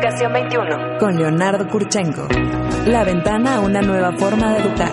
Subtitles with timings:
[0.00, 0.98] Educación 21.
[0.98, 2.26] Con Leonardo Kurchenko.
[2.86, 4.90] La ventana a una nueva forma de educar.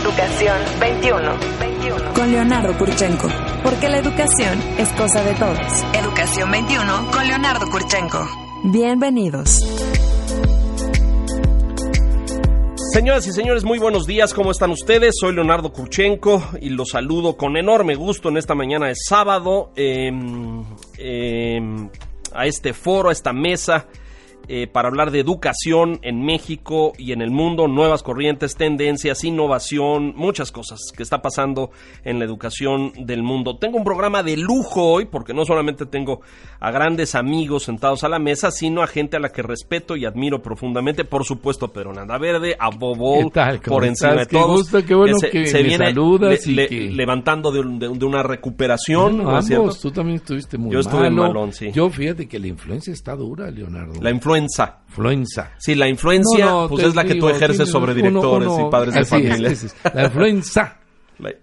[0.00, 1.38] Educación 21.
[1.58, 2.14] 21.
[2.14, 3.26] Con Leonardo Kurchenko.
[3.64, 5.58] Porque la educación es cosa de todos.
[5.92, 8.28] Educación 21 con Leonardo Kurchenko.
[8.66, 9.58] Bienvenidos.
[12.92, 15.14] Señoras y señores, muy buenos días, ¿cómo están ustedes?
[15.18, 20.12] Soy Leonardo Kurchenko y los saludo con enorme gusto en esta mañana de sábado eh,
[20.96, 21.60] eh,
[22.32, 23.88] a este foro, a esta mesa
[24.48, 30.14] eh, para hablar de educación en México y en el mundo, nuevas corrientes, tendencias, innovación,
[30.16, 31.70] muchas cosas que está pasando
[32.04, 33.56] en la educación del mundo.
[33.58, 36.20] Tengo un programa de lujo hoy porque no solamente tengo
[36.60, 40.04] a grandes amigos sentados a la mesa, sino a gente a la que respeto y
[40.04, 43.30] admiro profundamente, por supuesto, Pedro Nanda Verde, a Bobo,
[43.70, 44.60] por encima de todos.
[44.62, 47.60] Gusto, qué bueno se, que se me viene saludas le- y le- que- levantando de,
[47.60, 49.20] un- de un- de una recuperación,
[49.80, 51.28] tú también estuviste muy Yo estuve malo.
[51.28, 51.70] malón, sí.
[51.72, 54.00] Yo fíjate que la influencia está dura, Leonardo.
[54.00, 54.78] La influenza.
[54.88, 55.50] influenza.
[55.58, 58.70] Sí, la influencia, No, no, pues es la que tú ejerces sobre directores uno- y
[58.70, 59.50] padres de así es, familia.
[59.50, 60.76] esa es, La influenza.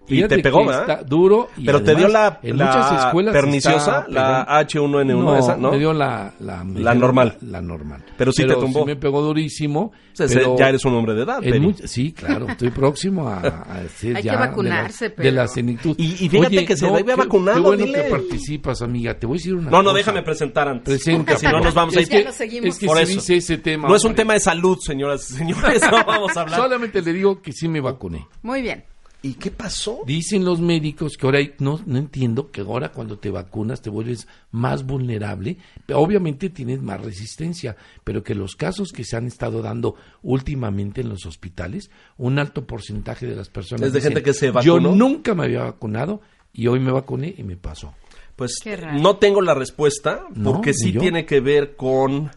[0.07, 0.89] Y Fíjate te pegó, ¿verdad?
[0.89, 1.49] Está duro.
[1.57, 4.97] y Pero te dio la, en la muchas escuelas perniciosa, la pegando.
[4.99, 5.71] H1N1 esa, ¿no?
[5.71, 6.33] me dio la...
[6.39, 7.37] La, me La dio normal.
[7.41, 8.03] La, normal.
[8.17, 8.85] Pero sí te tumbó.
[8.85, 9.91] me pegó durísimo.
[10.11, 12.47] O sea, pero ya eres un hombre de edad, en Sí, claro.
[12.49, 15.95] Estoy próximo a, a ser Hay ya que de la- vacunarse, de, pero- la senectud.
[15.97, 18.03] Y- y fíjate que se debe qué- vacunado, Qué bueno dile.
[18.03, 19.17] que participas, amiga.
[19.17, 19.97] Te voy a decir una No, no, cosa.
[19.97, 20.83] déjame presentar antes.
[20.83, 22.07] Presenta, Porque si no nos vamos a ir.
[22.11, 23.87] es que, dice ese tema.
[23.87, 26.59] No es un tema de salud, señoras y señores, no vamos a hablar.
[26.59, 28.27] Solamente le digo que sí me vacuné.
[28.41, 28.83] Muy bien.
[29.21, 29.99] ¿Y qué pasó?
[30.05, 34.27] Dicen los médicos que ahora no, no entiendo que ahora cuando te vacunas te vuelves
[34.51, 35.57] más vulnerable.
[35.93, 41.09] Obviamente tienes más resistencia, pero que los casos que se han estado dando últimamente en
[41.09, 44.75] los hospitales, un alto porcentaje de las personas Es de dicen, gente que se Yo
[44.75, 44.95] vacunó".
[44.95, 46.21] nunca me había vacunado
[46.53, 47.93] y hoy me vacuné y me pasó.
[48.37, 48.97] Pues Qué raro.
[48.99, 51.01] no tengo la respuesta, porque sí yo.
[51.01, 52.31] tiene que ver con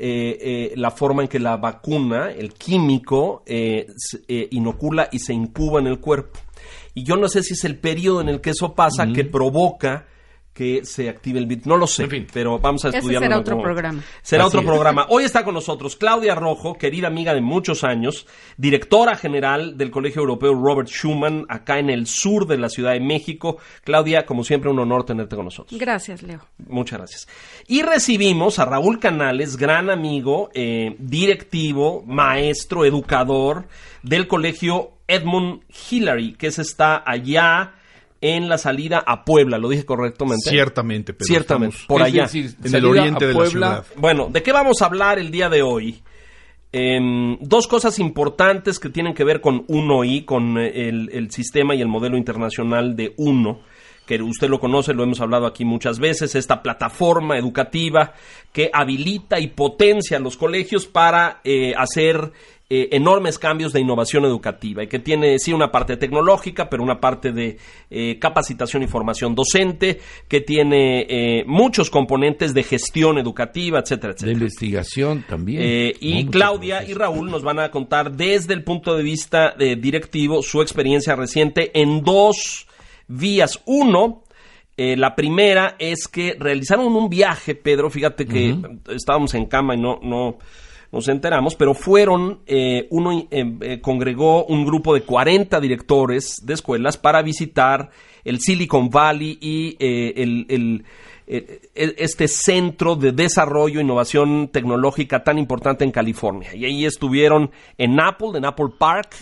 [0.00, 3.86] eh, eh, la forma en que la vacuna, el químico, eh,
[4.28, 6.38] eh, inocula y se incuba en el cuerpo.
[6.94, 10.06] Y yo no sé si es el periodo en el que eso pasa que provoca
[10.58, 11.66] que se active el virus.
[11.66, 12.26] No lo sé, En fin.
[12.32, 13.26] pero vamos a Ese estudiarlo.
[13.26, 13.72] será en otro momento.
[13.72, 14.02] programa.
[14.22, 14.66] Será Así otro es.
[14.66, 15.06] programa.
[15.08, 18.26] Hoy está con nosotros Claudia Rojo, querida amiga de muchos años,
[18.56, 23.00] directora general del Colegio Europeo Robert Schuman, acá en el sur de la Ciudad de
[23.00, 23.58] México.
[23.84, 25.78] Claudia, como siempre, un honor tenerte con nosotros.
[25.80, 26.40] Gracias, Leo.
[26.66, 27.28] Muchas gracias.
[27.68, 33.68] Y recibimos a Raúl Canales, gran amigo, eh, directivo, maestro, educador
[34.02, 37.74] del Colegio Edmund Hillary, que se está allá
[38.20, 39.58] en la salida a Puebla.
[39.58, 40.50] ¿Lo dije correctamente?
[40.50, 42.24] Ciertamente, pero Ciertamente, estamos por allá.
[42.24, 43.86] decir, en el oriente de la ciudad.
[43.96, 46.02] Bueno, ¿de qué vamos a hablar el día de hoy?
[46.70, 51.74] Em, dos cosas importantes que tienen que ver con UNOI, con eh, el, el sistema
[51.74, 53.60] y el modelo internacional de UNO,
[54.04, 58.12] que usted lo conoce, lo hemos hablado aquí muchas veces, esta plataforma educativa
[58.52, 62.32] que habilita y potencia a los colegios para eh, hacer
[62.70, 67.00] eh, enormes cambios de innovación educativa y que tiene sí una parte tecnológica, pero una
[67.00, 67.56] parte de
[67.90, 74.16] eh, capacitación y formación docente, que tiene eh, muchos componentes de gestión educativa, etcétera, de
[74.16, 74.32] etcétera.
[74.32, 75.62] investigación también.
[75.62, 75.92] ¿no?
[76.00, 76.98] y Claudia y.
[76.98, 81.70] Raúl nos van a contar desde el punto de vista eh, directivo su experiencia reciente
[81.80, 82.66] en dos
[83.06, 83.60] vías.
[83.66, 84.24] Uno,
[84.76, 88.56] eh, la primera es que realizaron un viaje, Pedro, fíjate que
[88.94, 90.38] estábamos en cama y no, no
[90.92, 96.54] nos enteramos, pero fueron, eh, uno eh, eh, congregó un grupo de 40 directores de
[96.54, 97.90] escuelas para visitar
[98.24, 100.84] el Silicon Valley y eh, el, el-
[101.30, 106.54] eh, eh, este centro de desarrollo e innovación tecnológica tan importante en California.
[106.54, 109.14] Y ahí estuvieron en Apple, en Apple Park,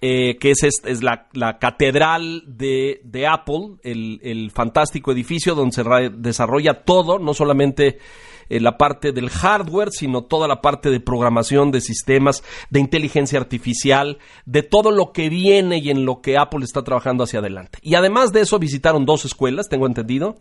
[0.00, 5.72] eh, que es, es la, la catedral de, de Apple, el, el fantástico edificio donde
[5.72, 5.82] se
[6.16, 7.98] desarrolla todo, no solamente
[8.48, 13.38] eh, la parte del hardware, sino toda la parte de programación de sistemas, de inteligencia
[13.38, 17.78] artificial, de todo lo que viene y en lo que Apple está trabajando hacia adelante.
[17.82, 20.36] Y además de eso visitaron dos escuelas, tengo entendido,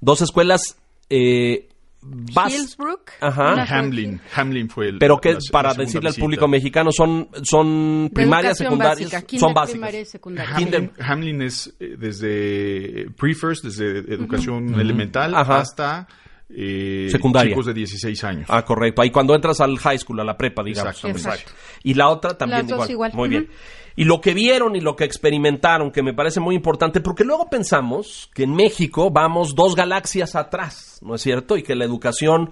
[0.00, 0.76] dos escuelas...
[1.08, 1.68] Eh,
[2.02, 3.10] bas- Hillsbrook.
[3.20, 3.64] Ajá.
[3.78, 4.98] Hamlin, Hamlin fue el.
[4.98, 9.54] pero que la- para la decirle al público mexicano son son primarias, secundarias, básica, son
[9.54, 9.70] básicas.
[9.72, 10.90] primaria y secundaria.
[11.00, 15.58] Hamlin, es eh, desde pre-first, desde educación elemental Ajá.
[15.60, 16.08] hasta
[16.48, 17.50] eh, Secundaria.
[17.50, 18.46] chicos de 16 años.
[18.48, 19.02] Ah, correcto.
[19.02, 20.94] Ahí cuando entras al high school, a la prepa, digamos.
[20.94, 21.28] Exactamente.
[21.28, 21.52] Exacto.
[21.82, 23.12] Y la otra también Las dos igual.
[23.14, 23.48] Muy bien.
[23.96, 27.48] Y lo que vieron y lo que experimentaron, que me parece muy importante, porque luego
[27.48, 31.56] pensamos que en México vamos dos galaxias atrás, ¿no es cierto?
[31.56, 32.50] Y que la educación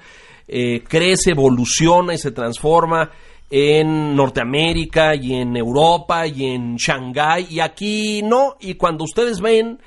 [0.48, 3.10] eh, crece, evoluciona y se transforma
[3.50, 8.56] en Norteamérica y en Europa y en Shanghái y aquí no.
[8.58, 9.80] Y cuando ustedes ven,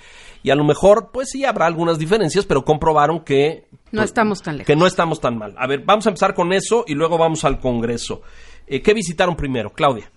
[0.43, 4.57] y a lo mejor, pues sí, habrá algunas diferencias, pero comprobaron que No estamos tan
[4.57, 4.67] lejos.
[4.67, 5.55] Que no estamos tan mal.
[5.57, 8.21] A ver, vamos a empezar con eso y luego vamos al Congreso.
[8.65, 10.11] Eh, ¿Qué visitaron primero, Claudia?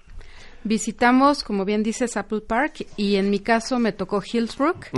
[0.65, 4.89] Visitamos, como bien dices, Apple Park y en mi caso me tocó Hillsbrook.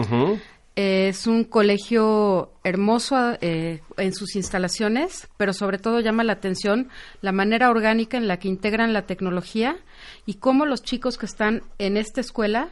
[0.74, 6.88] Eh, es un colegio hermoso eh, en sus instalaciones, pero sobre todo llama la atención
[7.20, 9.76] la manera orgánica en la que integran la tecnología
[10.24, 12.70] y cómo los chicos que están en esta escuela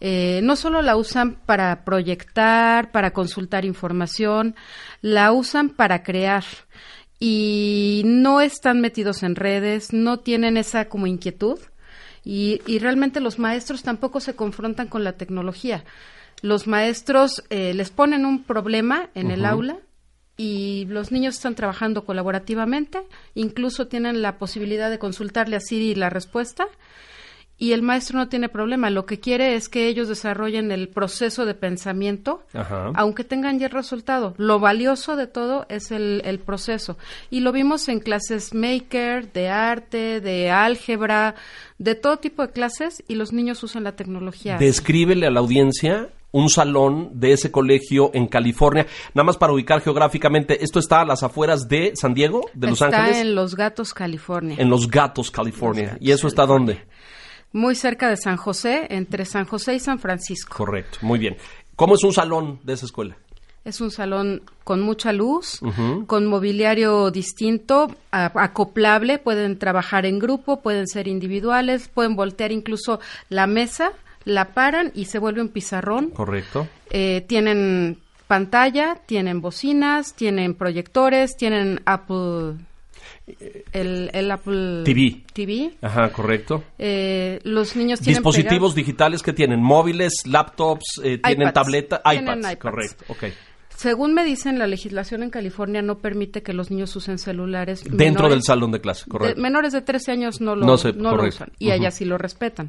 [0.00, 4.56] eh, no solo la usan para proyectar, para consultar información,
[5.02, 6.44] la usan para crear.
[7.18, 11.58] Y no están metidos en redes, no tienen esa como inquietud.
[12.24, 15.84] Y, y realmente los maestros tampoco se confrontan con la tecnología.
[16.42, 19.78] Los maestros eh, les ponen un problema en el aula
[20.36, 23.02] y los niños están trabajando colaborativamente,
[23.34, 26.66] incluso tienen la posibilidad de consultarle a Siri la respuesta
[27.60, 28.88] y el maestro no tiene problema.
[28.88, 32.90] Lo que quiere es que ellos desarrollen el proceso de pensamiento, Ajá.
[32.94, 34.34] aunque tengan ya el resultado.
[34.38, 36.96] Lo valioso de todo es el, el proceso.
[37.28, 41.34] Y lo vimos en clases maker, de arte, de álgebra,
[41.76, 44.56] de todo tipo de clases, y los niños usan la tecnología.
[44.56, 48.86] Descríbele a la audiencia un salón de ese colegio en California.
[49.14, 52.80] Nada más para ubicar geográficamente, ¿esto está a las afueras de San Diego, de Los
[52.80, 53.18] Está Ángeles?
[53.20, 54.56] en Los Gatos, California.
[54.58, 55.82] En Los Gatos, California.
[55.82, 56.84] Los Gatos, ¿Y eso está dónde?
[57.52, 60.56] Muy cerca de San José, entre San José y San Francisco.
[60.56, 61.36] Correcto, muy bien.
[61.76, 63.16] ¿Cómo es un salón de esa escuela?
[63.64, 65.60] Es un salón con mucha luz,
[66.06, 73.00] con mobiliario distinto, a- acoplable, pueden trabajar en grupo, pueden ser individuales, pueden voltear incluso
[73.28, 73.92] la mesa,
[74.24, 76.10] la paran y se vuelve un pizarrón.
[76.10, 76.68] Correcto.
[76.90, 82.54] Eh, tienen pantalla, tienen bocinas, tienen proyectores, tienen Apple,
[83.72, 85.22] el, el Apple TV.
[85.32, 85.72] TV.
[85.82, 86.64] Ajá, correcto.
[86.78, 91.54] Eh, los niños tienen Dispositivos digitales que tienen móviles, laptops, eh, tienen iPads.
[91.54, 93.24] tableta, Tienen iPads, correcto, ok.
[93.80, 97.98] Según me dicen, la legislación en California no permite que los niños usen celulares Dentro
[98.26, 99.40] menores- del salón de clase, de- correcto.
[99.40, 101.44] menores de 13 años no lo, No se- no lo correcto.
[101.44, 102.68] usan y allá sí lo respetan.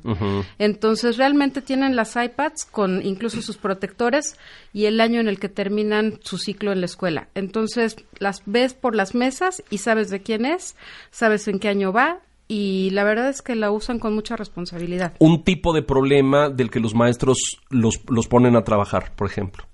[0.58, 4.38] Entonces realmente tienen las iPads con incluso sus protectores
[4.72, 7.28] y el año en el que terminan su ciclo en la escuela.
[7.36, 10.78] Entonces las ves por las mesas y sabes de quién es,
[11.10, 15.14] sabes en qué año va y la verdad es que la usan con mucha responsabilidad.
[15.20, 17.38] Un tipo de problema del que los maestros
[17.70, 19.66] los, los ponen a trabajar, por ejemplo.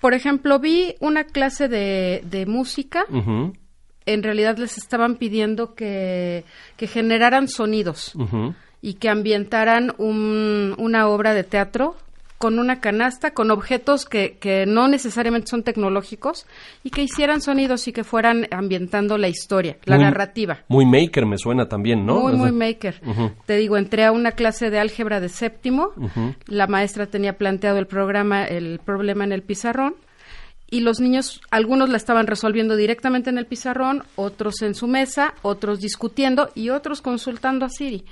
[0.00, 3.04] Por ejemplo, vi una clase de, de música.
[4.06, 6.44] En realidad les estaban pidiendo que,
[6.76, 8.12] que generaran sonidos
[8.80, 11.96] y que ambientaran un- una obra de teatro
[12.38, 16.46] con una canasta, con objetos que, que no necesariamente son tecnológicos
[16.84, 20.60] y que hicieran sonidos y que fueran ambientando la historia, la Muy- narrativa.
[20.68, 22.20] Muy maker me suena también, ¿no?
[22.20, 23.00] Muy, muy maker.
[23.46, 25.90] Te digo, entré a una clase de álgebra de séptimo.
[26.46, 29.96] La maestra tenía planteado el programa, el problema en el pizarrón.
[30.70, 35.32] Y los niños, algunos la estaban resolviendo directamente en el pizarrón, otros en su mesa,
[35.40, 38.04] otros discutiendo y otros consultando a Siri.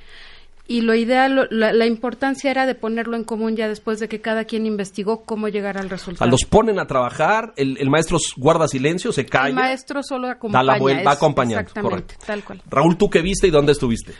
[0.68, 4.08] Y lo ideal, lo- la, la importancia era de ponerlo en común ya después de
[4.08, 6.28] que cada quien investigó cómo llegar al resultado.
[6.30, 9.48] los ponen a trabajar, el, el maestro guarda silencio, se calla.
[9.48, 10.64] el maestro solo acompaña.
[10.66, 12.24] da la vuelta, va acompañando, Exactamente, correcto.
[12.26, 12.62] tal cual.
[12.68, 14.12] Raúl, ¿tú qué viste y dónde estuviste?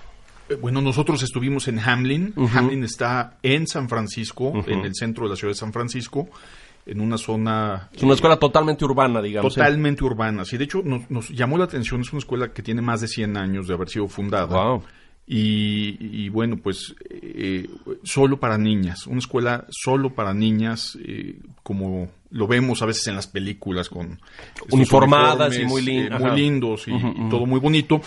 [0.49, 2.33] Eh, Bueno, nosotros estuvimos en Hamlin.
[2.55, 6.29] Hamlin está en San Francisco, en el centro de la ciudad de San Francisco,
[6.87, 9.53] en una zona Es una escuela totalmente urbana, digamos.
[9.53, 9.59] ¿eh?
[9.59, 10.45] totalmente urbana.
[10.45, 12.03] Sí, de hecho, nos, nos llamó la atención.
[12.03, 14.47] Es una escuela que tiene más de 100 años de haber sido fundada.
[14.47, 14.85] Wow.
[15.29, 17.69] Y, y bueno, pues eh,
[18.05, 23.17] solo para niñas, una escuela solo para niñas, eh, como lo vemos a veces en
[23.17, 24.21] las películas con
[24.71, 28.01] Uniformadas y muy lin- eh, muy lindos y, y todo muy bonito.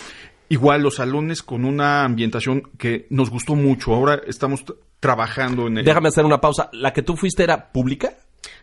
[0.48, 3.94] Igual los salones con una ambientación que nos gustó mucho.
[3.94, 4.64] Ahora estamos
[4.98, 6.70] trabajando en el, Déjame hacer una pausa.
[6.72, 8.14] ¿La que tú fuiste era pública?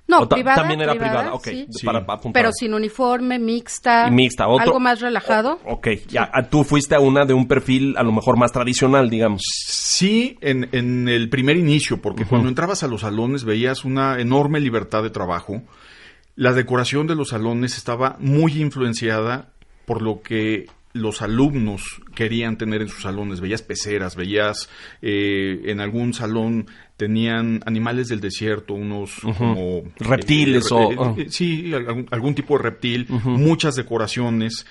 [0.08, 0.56] No, O ta- privada.
[0.58, 1.44] También era privada, ok.
[1.48, 1.66] sí.
[1.68, 2.32] de- Para, apuntar.
[2.34, 4.08] Pero sin uniforme, mixta.
[4.08, 4.48] Y mixta.
[4.48, 5.60] Otro- Algo más relajado.
[5.66, 6.30] Ok, ya.
[6.34, 9.42] ah, Tú fuiste a una de un perfil a lo mejor más tradicional, digamos.
[9.68, 14.60] Sí, en, en el primer inicio, porque cuando entrabas a los salones veías una enorme
[14.60, 15.62] libertad de trabajo.
[16.36, 19.50] La decoración de los salones estaba muy influenciada
[19.86, 21.84] por lo que los alumnos
[22.16, 23.42] querían tener en sus salones.
[23.42, 24.70] Veías peceras, veías
[25.02, 26.68] eh, en algún salón
[26.98, 31.14] tenían animales del desierto, unos como Reptiles o- eh, ah.
[31.18, 34.66] eh, sí, algún, algún tipo de reptil, muchas decoraciones.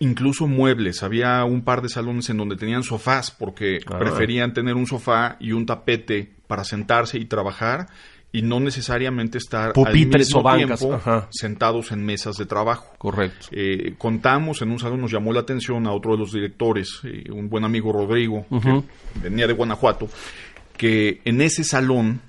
[0.00, 3.98] Incluso muebles, había un par de salones en donde tenían sofás porque Ah.
[3.98, 7.86] preferían tener un sofá y un tapete para sentarse y trabajar
[8.32, 11.28] y no necesariamente estar Pupitres al mismo o bancas, tiempo ajá.
[11.30, 12.92] sentados en mesas de trabajo.
[12.98, 13.46] Correcto.
[13.52, 17.30] Eh, contamos en un salón, nos llamó la atención a otro de los directores, eh,
[17.30, 18.82] un buen amigo Rodrigo, que
[19.22, 20.08] venía de Guanajuato,
[20.76, 22.20] que en ese salón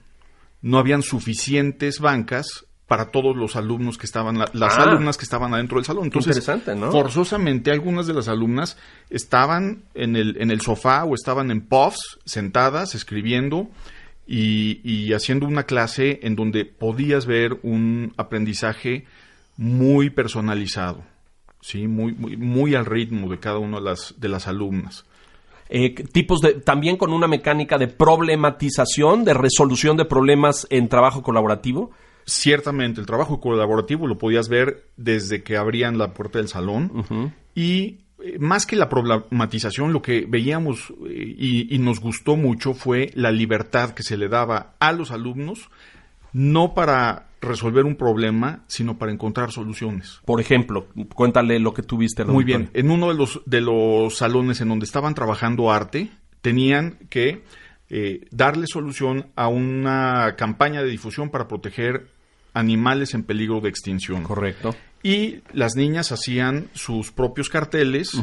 [0.62, 4.84] no habían suficientes bancas para todos los alumnos que estaban, la- las Ah.
[4.84, 6.06] alumnas que estaban adentro del salón.
[6.06, 6.92] Entonces, interesante, ¿no?
[6.92, 8.78] forzosamente algunas de las alumnas
[9.10, 13.70] estaban en el, en el sofá o estaban en puffs, sentadas, escribiendo
[14.28, 19.06] y, y haciendo una clase en donde podías ver un aprendizaje
[19.58, 21.04] muy personalizado,
[21.62, 25.06] sí, muy, muy, muy al ritmo de cada una de las, de las alumnas.
[25.70, 31.24] Eh, tipos de, también con una mecánica de problematización, de resolución de problemas en trabajo
[31.24, 31.92] colaborativo.
[32.26, 38.00] Ciertamente, el trabajo colaborativo lo podías ver desde que abrían la puerta del salón y
[38.24, 43.12] eh, más que la problematización, lo que veíamos eh, y, y nos gustó mucho fue
[43.14, 45.70] la libertad que se le daba a los alumnos,
[46.34, 50.22] no para resolver un problema, sino para encontrar soluciones.
[50.26, 52.26] Por ejemplo, cuéntale lo que tuviste.
[52.26, 56.10] Muy bien, en uno de los, de los salones en donde estaban trabajando arte,
[56.42, 57.44] tenían que
[57.90, 62.08] eh, darle solución a una campaña de difusión para proteger
[62.54, 64.24] animales en peligro de extinción.
[64.24, 64.76] Correcto.
[65.04, 68.20] Y las niñas hacían sus propios carteles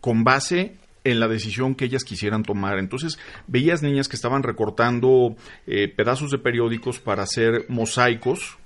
[0.00, 2.78] con base en la decisión que ellas quisieran tomar.
[2.78, 8.58] Entonces, veías niñas que estaban recortando eh, pedazos de periódicos para hacer mosaicos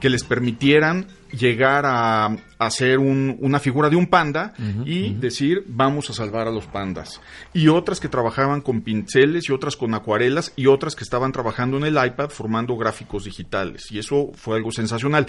[0.00, 4.54] que les permitieran llegar a, a hacer un- una figura de un panda
[4.86, 7.20] y decir vamos a salvar a los pandas.
[7.52, 11.76] Y otras que trabajaban con pinceles y otras con acuarelas y otras que estaban trabajando
[11.76, 13.90] en el iPad formando gráficos digitales.
[13.90, 15.26] Y eso fue algo sensacional.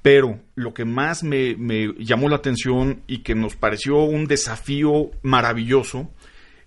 [0.00, 5.10] Pero lo que más me, me llamó la atención y que nos pareció un desafío
[5.22, 6.10] maravilloso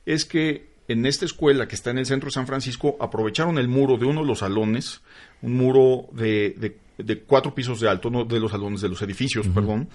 [0.06, 3.68] es que en esta escuela que está en el centro de San Francisco aprovecharon el
[3.68, 5.02] muro de uno de los salones,
[5.42, 9.02] un muro de, de- de cuatro pisos de alto, no de los salones, de los
[9.02, 9.90] edificios, perdón,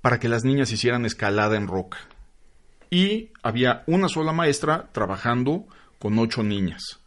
[0.00, 1.98] para que las niñas hicieran escalada en roca.
[2.90, 5.66] Y había una sola maestra trabajando
[6.00, 6.98] con ocho niñas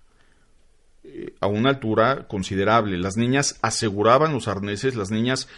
[1.03, 2.97] eh, a una altura considerable.
[2.97, 5.49] Las niñas aseguraban los arneses, las niñas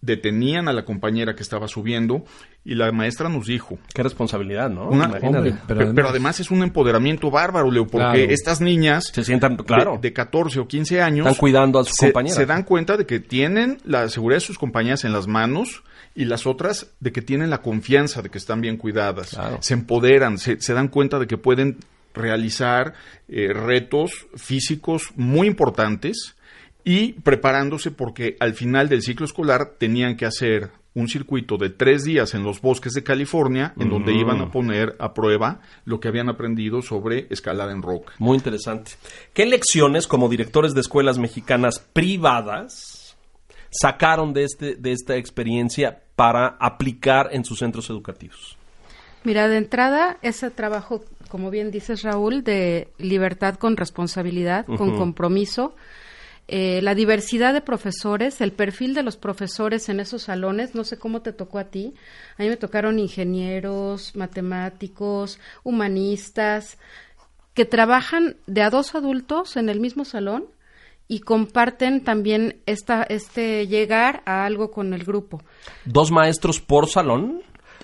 [0.00, 2.24] detenían a la compañera que estaba subiendo
[2.64, 4.88] y la maestra nos dijo, Qué responsabilidad, ¿no?
[4.88, 5.06] Una-.
[5.22, 8.32] Hombre, pero, además- además es un empoderamiento bárbaro, Leo, porque Claro.
[8.32, 9.94] estas niñas Se sientan, claro.
[10.00, 12.36] de, de 14 o 15 años Están cuidando a sus se, compañeras.
[12.36, 15.82] se dan cuenta de que tienen la seguridad de sus compañeras en las manos
[16.14, 19.30] y las otras de que tienen la confianza de que están bien cuidadas.
[19.30, 19.58] Claro.
[19.60, 21.78] Se empoderan, se, se dan cuenta de que pueden
[22.14, 22.94] realizar
[23.28, 26.36] eh, retos físicos muy importantes
[26.84, 32.04] y preparándose porque al final del ciclo escolar tenían que hacer un circuito de tres
[32.04, 34.18] días en los bosques de California en donde Mm.
[34.18, 38.12] iban a poner a prueba lo que habían aprendido sobre escalada en roca.
[38.18, 38.92] Muy interesante.
[39.32, 43.16] ¿Qué lecciones como directores de escuelas mexicanas privadas
[43.70, 48.58] sacaron de, este, de esta experiencia para aplicar en sus centros educativos?
[49.24, 55.74] Mira, de entrada, ese trabajo, como bien dices, Raúl, de libertad con responsabilidad, con compromiso,
[56.48, 60.98] eh, la diversidad de profesores, el perfil de los profesores en esos salones, no sé
[60.98, 61.94] cómo te tocó a ti,
[62.36, 66.78] a mí me tocaron ingenieros, matemáticos, humanistas,
[67.54, 70.46] que trabajan de a dos adultos en el mismo salón
[71.08, 75.42] y comparten también esta, este llegar a algo con el grupo.
[75.84, 77.42] ¿Dos maestros por salón?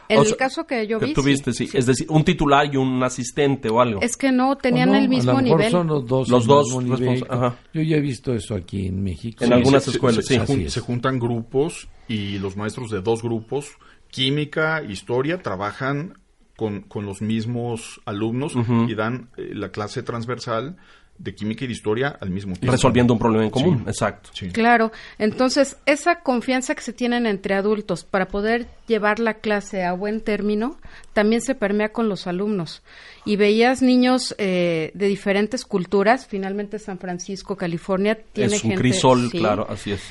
[0.09, 1.73] En O el caso que yo vi, tuviste, sí, sí.
[1.73, 1.79] sí.
[1.79, 4.01] Es decir, un titular y un asistente o algo.
[4.01, 5.71] Es que no tenían el A mismo lo mejor nivel.
[5.73, 7.25] son los dos, Los el dos mismo nivel.
[7.29, 7.57] ajá.
[7.75, 9.45] Yo ya he visto eso aquí en México.
[9.45, 10.63] En Sí, algunas se- escuelas, se, sí.
[10.65, 10.73] es.
[10.73, 13.73] se juntan grupos y los maestros de dos grupos,
[14.11, 16.19] química, historia, trabajan
[16.57, 18.55] con, con los mismos alumnos
[18.89, 20.77] y dan eh, la clase transversal
[21.19, 22.71] de química y de historia al mismo tiempo.
[22.71, 23.79] Resolviendo un problema en común.
[23.79, 23.85] Sí.
[23.89, 24.31] Exacto.
[24.33, 24.49] Sí.
[24.51, 29.93] Claro, entonces esa confianza que se tienen entre adultos para poder llevar la clase a
[29.95, 30.79] buen término
[31.13, 32.83] también se permea con los alumnos.
[33.25, 38.83] Y veías niños eh, de diferentes culturas, finalmente San Francisco, California, tiene es un gente,
[38.83, 39.39] crisol, sí.
[39.39, 40.03] claro, así es.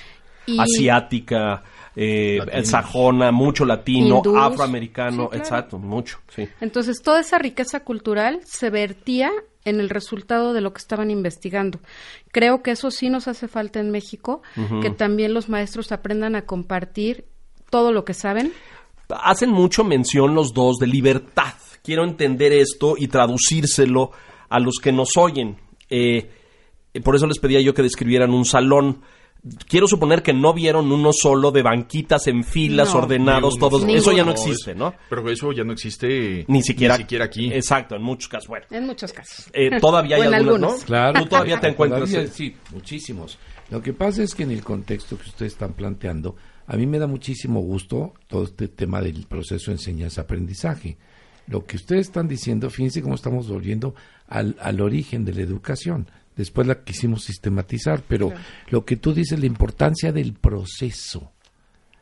[0.45, 1.63] Y- Asiática,
[1.95, 2.67] eh, Latinos.
[2.67, 4.37] sajona, mucho latino, Hindús.
[4.37, 5.35] afroamericano, Sí, claro.
[5.43, 6.47] exacto, mucho, sí.
[6.61, 9.31] Entonces, toda esa riqueza cultural se vertía
[9.67, 11.79] en el resultado de lo que estaban investigando.
[12.31, 14.41] Creo que eso sí nos hace falta en México,
[14.81, 17.25] que también los maestros aprendan a compartir
[17.69, 18.53] todo lo que saben.
[19.09, 21.53] Hacen mucho mención los dos de libertad.
[21.83, 24.11] Quiero entender esto y traducírselo
[24.49, 25.57] a los que nos oyen.
[25.89, 26.29] Eh,
[26.93, 29.01] eh, por eso les pedía yo que describieran un salón.
[29.67, 32.99] Quiero suponer que no vieron uno solo de banquitas en filas, No.
[33.01, 33.69] ordenados, Ninguno.
[33.69, 33.81] todos.
[33.81, 33.99] Ninguno.
[33.99, 34.93] Eso ya no existe, ¿no?
[35.09, 37.51] Pero eso ya no existe Ni siquiera, aquí.
[37.53, 38.47] Exacto, en muchos casos.
[38.47, 39.49] Bueno, En muchos casos.
[39.53, 40.79] eh, todavía hay algunos.
[40.79, 40.85] ¿no?
[40.85, 41.21] Claro.
[41.21, 42.09] Tú todavía te encuentras.
[42.09, 43.37] Todavía, eh, sí, muchísimos.
[43.69, 46.35] Lo que pasa es que en el contexto que ustedes están planteando,
[46.67, 50.97] a mí me da muchísimo gusto todo este tema del proceso de enseñanza-aprendizaje.
[51.47, 53.95] Lo que ustedes están diciendo, fíjense cómo estamos volviendo
[54.27, 56.09] al, al origen de la educación.
[56.37, 58.31] Después la quisimos sistematizar, pero
[58.69, 61.31] lo que tú dices, la importancia del proceso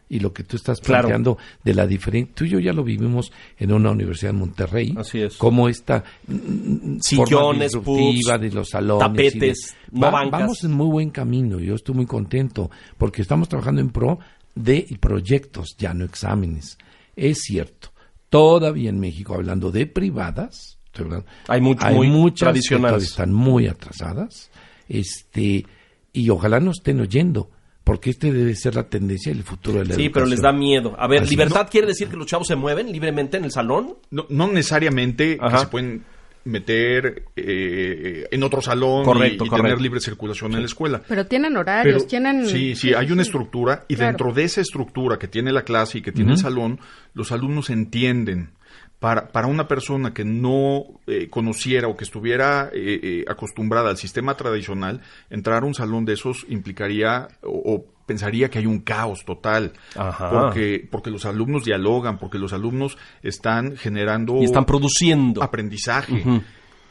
[0.08, 1.08] y lo que tú estás Claro.
[1.08, 2.36] planteando de la diferencia.
[2.36, 4.94] Tú y yo ya lo vivimos en una universidad en Monterrey.
[4.96, 5.36] Así es.
[5.38, 9.08] Como esta mm, Sillones, forma pubs, de los salones.
[9.08, 10.42] tapetes, y de- no bancas.
[10.42, 11.60] Vamos en muy buen camino.
[11.60, 14.20] Yo estoy muy contento porque estamos trabajando en pro
[14.54, 16.77] de proyectos, ya no exámenes.
[17.15, 17.89] Es cierto.
[18.30, 22.90] Todavía en México, hablando de privadas, estoy hablando- Hay much- hay muy muchas que tradicionales.
[22.92, 24.50] todavía están muy atrasadas.
[24.88, 25.66] Este,
[26.14, 27.50] y ojalá nos estén oyendo,
[27.84, 30.52] porque este debe ser la tendencia y el futuro de la Sí, pero les da
[30.54, 30.96] miedo.
[30.98, 33.96] A ver, Así ¿libertad quiere decir que los chavos se mueven libremente en el salón?
[34.12, 35.52] No, no necesariamente Ajá.
[35.58, 36.04] que se pueden
[36.46, 39.64] meter eh, en otro salón y- Correcto, y, correcto.
[39.68, 41.02] tener libre circulación en la escuela.
[41.08, 42.46] Pero tienen horarios, Pero- tienen...
[42.48, 44.12] Sí, sí, hay una estructura y Claro.
[44.12, 46.80] dentro de esa estructura que tiene la clase y que tiene el salón,
[47.16, 48.52] los alumnos entienden.
[49.00, 53.98] Para, para una persona que no eh, conociera o que estuviera eh, eh, acostumbrada al
[53.98, 58.80] sistema tradicional, entrar a un salón de esos implicaría o, o pensaría que hay un
[58.80, 59.74] caos total.
[59.96, 60.30] Ajá.
[60.32, 65.44] Porque, porque los alumnos dialogan, porque los alumnos están generando Y están produciendo.
[65.44, 66.24] aprendizaje.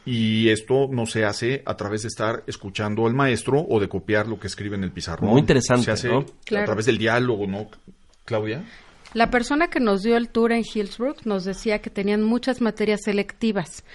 [0.05, 4.27] Y esto no se hace a través de estar escuchando al maestro o de copiar
[4.27, 5.31] lo que escribe en el pizarrón.
[5.31, 6.19] Muy interesante, Se hace ¿no?
[6.19, 6.65] a Claro.
[6.65, 7.67] través del diálogo, ¿no?
[8.23, 8.63] Claudia.
[9.15, 12.99] La persona que nos dio el tour en Hillsbrook nos decía que tenían muchas materias
[13.05, 13.85] selectivas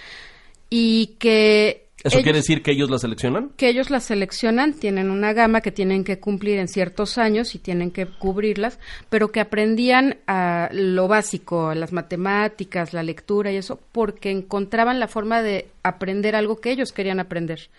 [0.69, 3.51] y que ¿Eso ellos- quiere decir que ellos la seleccionan?
[3.55, 7.59] que ellos las seleccionan, tienen una gama que tienen que cumplir en ciertos años y
[7.59, 8.79] tienen que cubrirlas,
[9.11, 15.07] pero que aprendían a lo básico, las matemáticas, la lectura y eso, porque encontraban la
[15.07, 17.69] forma de aprender algo que ellos querían aprender.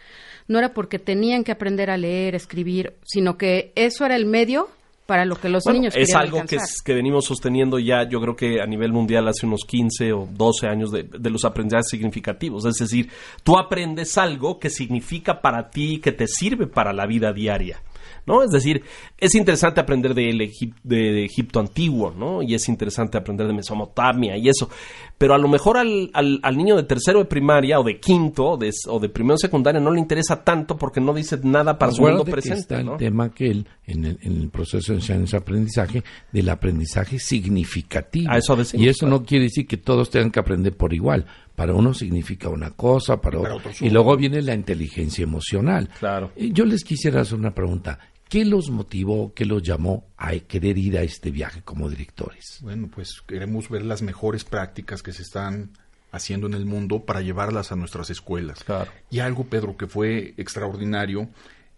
[0.46, 4.68] No era porque tenían que aprender a leer, escribir, sino que eso era el medio
[5.12, 8.18] para lo que los Bueno, niños es algo que, es- que venimos sosteniendo ya, yo
[8.18, 11.88] creo que a nivel mundial hace unos 15 o 12 años de, de los aprendizajes
[11.90, 12.64] significativos.
[12.64, 13.10] Es decir,
[13.44, 17.82] tú aprendes algo que significa para ti, que te sirve para la vida diaria.
[18.24, 18.42] ¿No?
[18.44, 18.82] Es decir,
[19.18, 22.40] es interesante aprender del Egip- de, de Egipto antiguo, ¿no?
[22.42, 24.70] Y es interesante aprender de Mesopotamia y eso.
[25.18, 28.50] Pero a lo mejor al, al- al niño de tercero de primaria o de quinto
[28.50, 31.78] o de, o de primero de secundaria no le interesa tanto porque no dice nada
[31.78, 32.60] para su mundo Acuérdate que presente.
[32.74, 32.92] está ¿no?
[32.92, 38.30] el tema que él, en el, en el proceso de enseñanza-aprendizaje, del aprendizaje significativo.
[38.30, 39.18] A eso decimos, y eso claro.
[39.20, 41.26] no quiere decir que todos tengan que aprender por igual.
[41.56, 43.56] Para uno significa una cosa, para otro.
[43.56, 45.88] otros y luego viene la inteligencia emocional.
[46.00, 46.30] Claro.
[46.34, 47.98] Y Yo les quisiera hacer una pregunta.
[48.32, 52.60] ¿Qué los motivó, qué los llamó a querer ir a este viaje como directores?
[52.62, 55.72] Bueno, pues queremos ver las mejores prácticas que se están
[56.12, 58.64] haciendo en el mundo para llevarlas a nuestras escuelas.
[58.64, 58.90] Claro.
[59.10, 61.28] Y algo, Pedro, que fue extraordinario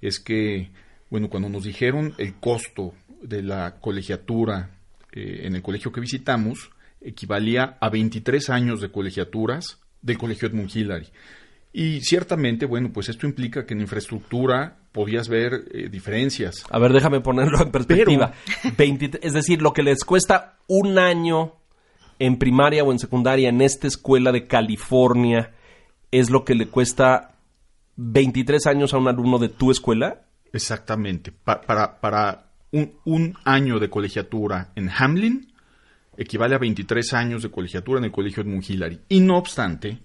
[0.01, 0.71] es que,
[1.11, 4.71] bueno, cuando nos dijeron el costo de la colegiatura
[5.11, 10.71] eh, en el colegio que visitamos, equivalía a 23 años de colegiaturas del colegio Edmund
[10.73, 11.09] Hillary.
[11.77, 16.65] Y ciertamente, bueno, pues esto implica que en infraestructura podías ver eh, diferencias.
[16.71, 18.33] A ver, déjame ponerlo en perspectiva.
[18.79, 21.55] 23 es decir, lo que les cuesta un año
[22.21, 25.51] en primaria o en secundaria en esta escuela de California
[26.13, 27.33] es lo que le cuesta
[27.97, 30.23] 23 años a un alumno de tu escuela.
[30.53, 31.33] Exactamente.
[31.33, 35.53] Pa- para para un, un año de colegiatura en Hamlin
[36.17, 39.01] equivale a 23 años de colegiatura en el colegio Edmund Hillary.
[39.09, 39.99] Y no obstante,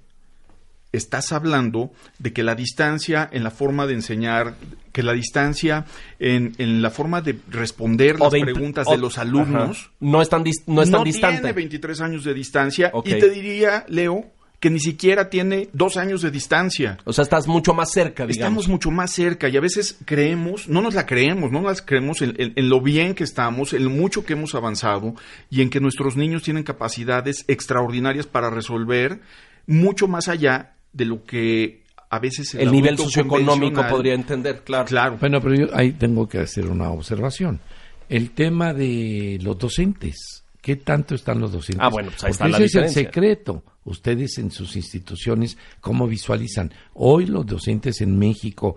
[0.91, 4.55] estás hablando de que la distancia en la forma de enseñar,
[4.91, 5.85] que la distancia
[6.19, 9.91] en, en la forma de responder las de preguntas o- de los alumnos Ajá.
[9.99, 11.37] no es tan, dis- no es tan distante.
[11.41, 12.91] tiene 23 años de distancia.
[13.05, 14.25] Y te diría, Leo,
[14.59, 16.97] que ni siquiera tiene dos años de distancia.
[17.05, 18.35] O sea, estás mucho más cerca, digamos.
[18.37, 22.21] Estamos mucho más cerca y a veces creemos, no nos la creemos, no nos creemos
[22.23, 25.13] en, en- en lo bien que estamos, en lo mucho que hemos avanzado
[25.49, 29.21] y en que nuestros niños tienen capacidades extraordinarias para resolver
[29.65, 34.85] mucho más allá de lo que a veces el nivel socioeconómico podría entender, claro.
[34.85, 35.17] Claro.
[35.19, 37.59] Bueno, pero yo ahí tengo que hacer una observación.
[38.07, 40.43] El tema de los docentes.
[40.61, 41.81] ¿Qué tanto están los docentes?
[41.81, 43.63] Ah, bueno, pues ahí está Porque la ese es el secreto.
[43.85, 46.73] Ustedes en sus instituciones, ¿cómo visualizan?
[46.95, 48.75] Hoy los docentes en México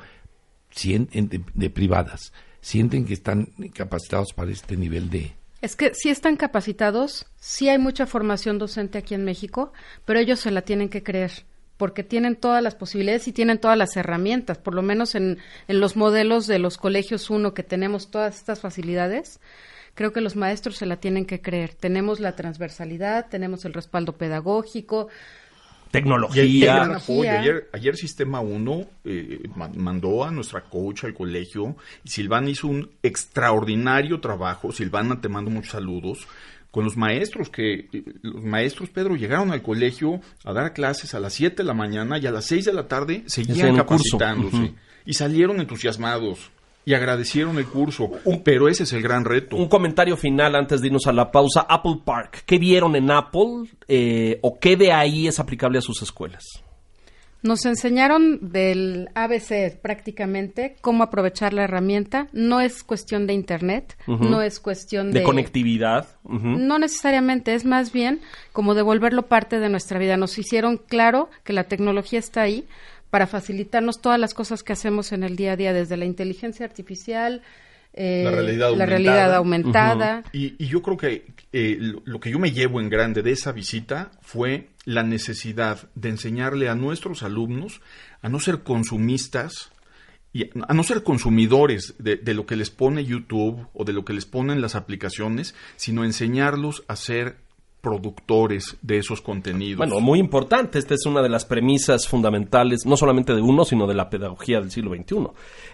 [0.70, 5.32] sienten, de, de privadas sienten que están capacitados para este nivel de...
[5.60, 9.72] Es que sí están capacitados, sí hay mucha formación docente aquí en México,
[10.04, 11.44] pero ellos se la tienen que creer,
[11.82, 15.80] porque tienen todas las posibilidades y tienen todas las herramientas, por lo menos en, en
[15.80, 19.40] los modelos de los colegios uno que tenemos todas estas facilidades.
[19.94, 21.74] Creo que los maestros se la tienen que creer.
[21.74, 26.84] Tenemos la transversalidad, tenemos el respaldo pedagógico, Y el, y el Tecnología.
[26.84, 27.30] apoyo.
[27.32, 32.68] Ayer, ayer Sistema 1 eh, ma- mandó a nuestra coach al colegio y Silvana hizo
[32.68, 34.70] un extraordinario trabajo.
[34.70, 36.28] Silvana, te mando muchos saludos.
[36.72, 41.20] Con los maestros que, eh, los maestros, Pedro, llegaron al colegio a dar clases a
[41.20, 44.74] las 7 de la mañana y a las 6 de la tarde seguían capacitándose.
[45.04, 46.50] Y salieron entusiasmados
[46.84, 48.10] y agradecieron el curso.
[48.42, 49.56] Pero ese es el gran reto.
[49.56, 51.66] Un comentario final antes de irnos a la pausa.
[51.68, 56.02] Apple Park, ¿qué vieron en Apple eh, o qué de ahí es aplicable a sus
[56.02, 56.62] escuelas?
[57.42, 62.28] Nos enseñaron del ABC prácticamente cómo aprovechar la herramienta.
[62.32, 65.20] No es cuestión de Internet, no es cuestión de...
[65.20, 66.06] De conectividad.
[66.24, 68.20] No necesariamente, es más bien
[68.52, 70.16] como devolverlo parte de nuestra vida.
[70.16, 72.64] Nos hicieron claro que la tecnología está ahí
[73.10, 76.64] para facilitarnos todas las cosas que hacemos en el día a día, desde la inteligencia
[76.64, 77.42] artificial,
[77.94, 78.86] eh, La realidad la aumentada.
[78.86, 80.22] realidad aumentada.
[80.32, 83.32] Y, y yo creo que eh, lo, lo que yo me llevo en grande de
[83.32, 87.80] esa visita fue la necesidad de enseñarle a nuestros alumnos
[88.20, 89.70] a no ser consumistas
[90.32, 94.04] y a no ser consumidores de, de lo que les pone YouTube o de lo
[94.04, 97.36] que les ponen las aplicaciones, sino enseñarlos a ser
[97.82, 99.76] productores de esos contenidos.
[99.76, 100.78] Bueno, muy importante.
[100.78, 104.60] Esta es una de las premisas fundamentales, no solamente de uno, sino de la pedagogía
[104.60, 105.28] del siglo XXI.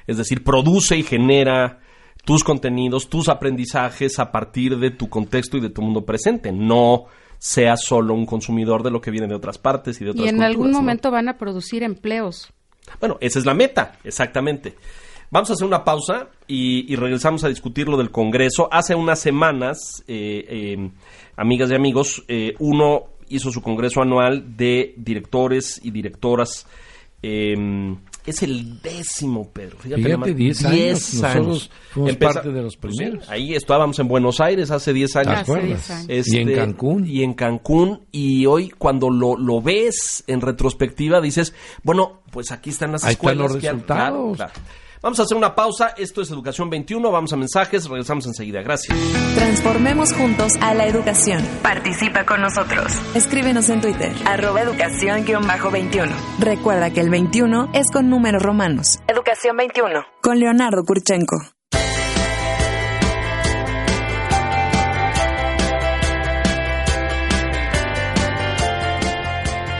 [0.07, 1.81] Es decir, produce y genera
[2.25, 6.51] tus contenidos, tus aprendizajes a partir de tu contexto y de tu mundo presente.
[6.51, 7.05] No
[7.38, 10.29] seas solo un consumidor de lo que viene de otras partes y de otras Y
[10.29, 10.79] en culturas, algún ¿no?
[10.79, 12.53] momento van a producir empleos.
[13.01, 14.74] Bueno, esa es la meta, exactamente.
[15.31, 18.68] Vamos a hacer una pausa y, y regresamos a discutir lo del Congreso.
[18.72, 20.90] Hace unas semanas, eh, eh,
[21.37, 26.66] amigas y amigos, eh, uno hizo su Congreso anual de directores y directoras.
[27.22, 29.78] Eh, es el décimo, Pedro.
[29.78, 30.37] Fíjate, Fíjate, nada más.
[30.37, 30.76] 10 años.
[30.76, 33.28] Diez Nosotros fuimos Empeza- parte de los Pues primeros.
[33.31, 35.35] ahí estábamos en Buenos Aires hace 10 años.
[35.35, 35.68] ¿Te Hace acuerdas?
[35.68, 36.07] 10 años.
[36.11, 37.07] Este, y en Cancún.
[37.07, 38.00] Y en Cancún.
[38.12, 43.12] Y hoy, cuando lo, lo ves en retrospectiva, dices, bueno, pues aquí están las Ahí
[43.14, 43.52] están escuelas.
[43.54, 44.37] los que han- resultados.
[44.37, 44.68] claro, claro.
[45.00, 45.94] Vamos a hacer una pausa.
[45.96, 47.11] Esto es Educación 21.
[47.11, 47.88] Vamos a mensajes.
[47.88, 48.62] Regresamos enseguida.
[48.62, 48.96] Gracias.
[49.37, 51.42] Transformemos juntos a la educación.
[51.62, 52.92] Participa con nosotros.
[53.14, 54.12] Escríbenos en Twitter.
[54.26, 56.11] Arroba educación-21.
[56.40, 58.98] Recuerda que el 21 es con números romanos.
[59.06, 60.04] Educación 21.
[60.20, 61.37] Con Leonardo Kurchenko.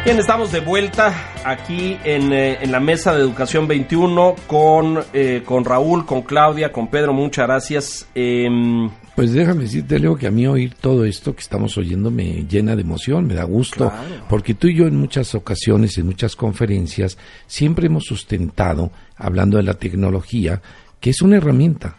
[0.05, 1.13] Bien, estamos de vuelta
[1.51, 6.73] aquí en, eh, en la mesa de Educación 21 con, eh, con Raúl, con Claudia,
[6.73, 7.13] con Pedro.
[7.13, 8.09] Muchas gracias.
[8.15, 12.45] Em, Pues déjame decirte, Leo, que a mí oír todo esto que estamos oyendo me
[12.49, 13.91] llena de emoción, me da gusto,
[14.29, 19.65] porque tú y yo en muchas ocasiones, en muchas conferencias, siempre hemos sustentado, hablando de
[19.65, 20.63] la tecnología,
[21.01, 21.97] que es una herramienta.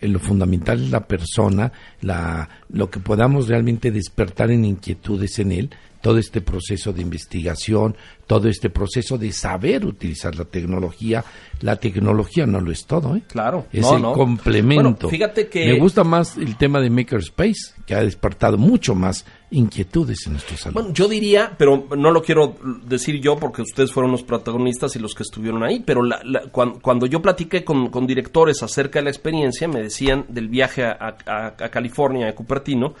[0.00, 5.70] Lo fundamental es la persona, la, lo que podamos realmente despertar en inquietudes en él,
[6.02, 11.24] todo este proceso de investigación, todo este proceso de saber utilizar la tecnología.
[11.60, 13.22] La tecnología no lo es todo, ¿eh?
[13.28, 13.66] Claro.
[13.72, 14.12] Es No, el no.
[14.12, 14.82] complemento.
[14.82, 19.24] Bueno, fíjate que- Me gusta más el tema de Makerspace, que ha despertado mucho más
[19.52, 20.82] inquietudes en nuestros alumnos.
[20.84, 24.98] Bueno, yo diría, pero no lo quiero decir yo porque ustedes fueron los protagonistas y
[24.98, 28.98] los que estuvieron ahí, pero la- la- cuan- cuando, yo platiqué con, con directores acerca
[28.98, 32.94] de la experiencia, me decían del viaje a, a- a California, a Cupertino,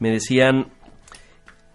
[0.00, 0.66] me decían,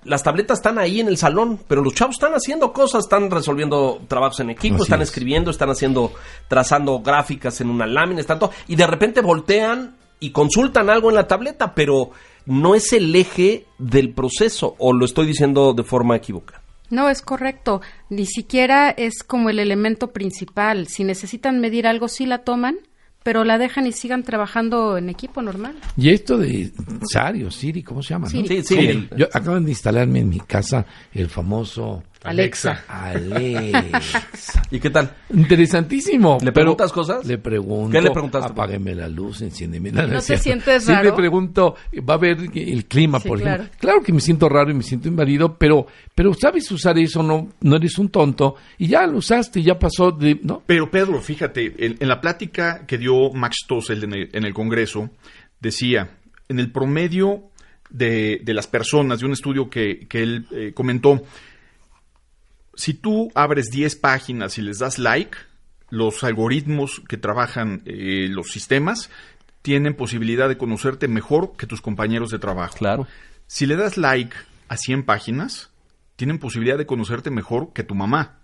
[0.04, 4.02] las tabletas están ahí en el salón, pero los chavos están haciendo cosas, están resolviendo
[4.08, 5.10] trabajos en equipo, Así están es.
[5.10, 6.14] escribiendo, están haciendo,
[6.48, 11.16] trazando gráficas en una lámina, están todo, y de repente voltean y consultan algo en
[11.16, 12.12] la tableta, pero
[12.46, 16.62] no es el eje del proceso, o lo estoy diciendo de forma equivocada.
[16.90, 17.82] No, es correcto.
[18.10, 20.88] Ni siquiera es como el elemento principal.
[20.88, 22.78] Si necesitan medir algo, sí la toman,
[23.24, 25.76] pero la dejan y sigan trabajando en equipo normal.
[25.98, 26.72] Y esto de
[27.12, 28.30] Sario, Siri, ¿cómo se llama?
[28.30, 28.48] Siri.
[28.48, 32.84] Sí, sí, Sí, el- yo acaban de instalarme en mi casa el famoso Alexa.
[32.88, 34.68] Alexa.
[34.72, 35.14] ¿Y qué tal?
[35.34, 36.38] Interesantísimo.
[36.42, 37.26] ¿Le pero preguntas cosas?
[37.26, 37.92] Le pregunto.
[37.92, 38.52] ¿Qué le preguntaste?
[38.52, 39.92] Apágueme la luz, enciéndeme.
[39.92, 40.44] ¿No es te cierto.
[40.44, 41.16] sientes Sí, le raro?
[41.16, 41.76] pregunto,
[42.08, 43.64] va a ver el clima, Sí, por claro.
[43.64, 43.80] ejemplo.
[43.80, 47.50] Claro que me siento raro y me siento invadido, pero, pero sabes usar eso, no,
[47.62, 50.62] no eres un tonto, y ya lo usaste, y ya pasó de, ¿no?
[50.66, 54.54] Pero Pedro, fíjate, en, en la plática que dio Max Tossel en el, en el
[54.54, 55.10] Congreso,
[55.60, 56.10] decía,
[56.48, 57.44] en el promedio
[57.90, 61.24] de, de las personas, de un estudio que, que él eh, comentó,
[62.80, 65.38] si tú abres 10 páginas y les das like,
[65.90, 69.10] los algoritmos que trabajan eh, los sistemas
[69.62, 72.78] tienen posibilidad de conocerte mejor que tus compañeros de trabajo.
[72.78, 73.06] Claro.
[73.48, 74.34] Si le das like
[74.70, 75.72] a 100 páginas,
[76.16, 78.40] tienen posibilidad de conocerte mejor que tu mamá.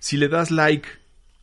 [0.00, 0.88] Si le das like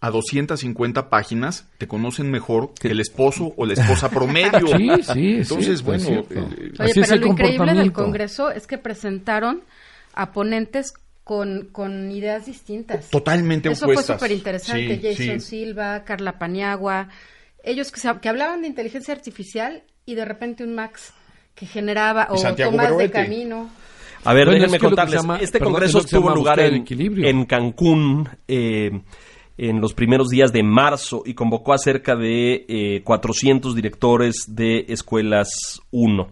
[0.02, 4.68] a 250 páginas, te conocen mejor que el esposo o la esposa promedio.
[4.78, 7.94] Sí, sí, es Entonces, bueno, eh, Oye, Así es pero el lo increíble del.
[7.94, 9.64] Congreso es que presentaron
[10.14, 10.92] a ponentes
[11.30, 13.08] con, con ideas distintas.
[13.12, 14.20] totalmente Eso fue opuestas.
[14.20, 14.96] súper interesante.
[14.96, 15.48] Sí, Jason sí.
[15.48, 17.10] Silva, Carla Paniagua,
[17.64, 21.14] ellos que, se- que hablaban de inteligencia artificial y de repente un Max
[21.54, 23.12] que generaba, o Santiago Tomás de.
[23.12, 23.70] Camino.
[24.24, 25.22] A ver, Bueno, déjenme es que contarles.
[25.22, 27.28] llama- este perdón, congreso es tuvo lugar en, equilibrio.
[27.28, 28.28] en Cancún.
[28.48, 28.90] eh,
[29.62, 34.86] en los primeros días de marzo y convocó a cerca de eh, 400 directores de
[34.88, 35.50] escuelas
[35.92, 36.28] 1.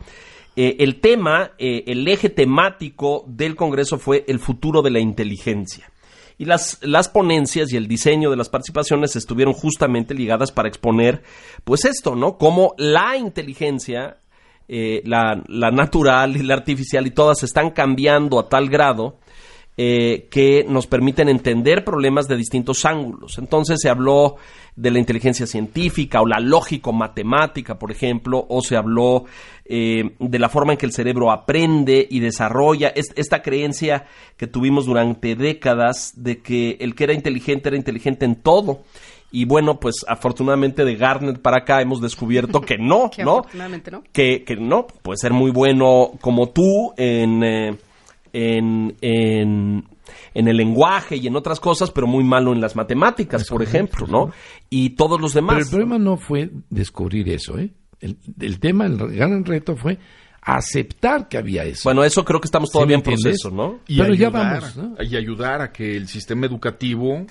[0.60, 5.91] Eh, el tema, eh, el eje temático del Congreso fue el futuro de la inteligencia.
[6.39, 11.22] Y las, las ponencias y el diseño de las participaciones estuvieron justamente ligadas para exponer,
[11.63, 12.39] pues esto, ¿no?
[12.39, 14.17] Cómo la inteligencia,
[14.67, 19.20] eh, la, la natural y la artificial y todas están cambiando a tal grado
[19.78, 23.38] eh, que nos permiten entender problemas de distintos ángulos.
[23.38, 24.38] Entonces se habló
[24.76, 29.26] de la inteligencia científica o la lógico-matemática, por ejemplo, o se habló
[29.66, 34.06] eh, de la forma en que el cerebro aprende y desarrolla es- esta creencia
[34.38, 38.82] que tuvimos durante décadas de que el que era inteligente era inteligente en todo.
[39.30, 43.40] Y bueno, pues afortunadamente de Garnet para acá hemos descubierto que no, Que ¿no?
[43.40, 44.04] afortunadamente no.
[44.13, 47.76] que, que no, puede ser muy bueno como tú en, eh,
[48.38, 49.84] en, en,
[50.34, 54.06] en el lenguaje y en otras cosas, pero muy malo en las matemáticas, por ejemplo,
[54.08, 54.32] ¿no?
[54.69, 55.56] Y todos los demás.
[55.56, 57.71] Pero el problema no fue descubrir eso, ¿eh?
[58.00, 59.97] El, el tema, el gran reto fue
[60.41, 61.82] aceptar que había eso.
[61.86, 63.80] Bueno, eso creo que estamos ¿Sí todavía en proceso, ¿no?
[63.88, 64.95] Y Pero ya ayudar, vamos, ¿no?
[65.04, 67.26] Y ayudar a que el sistema educativo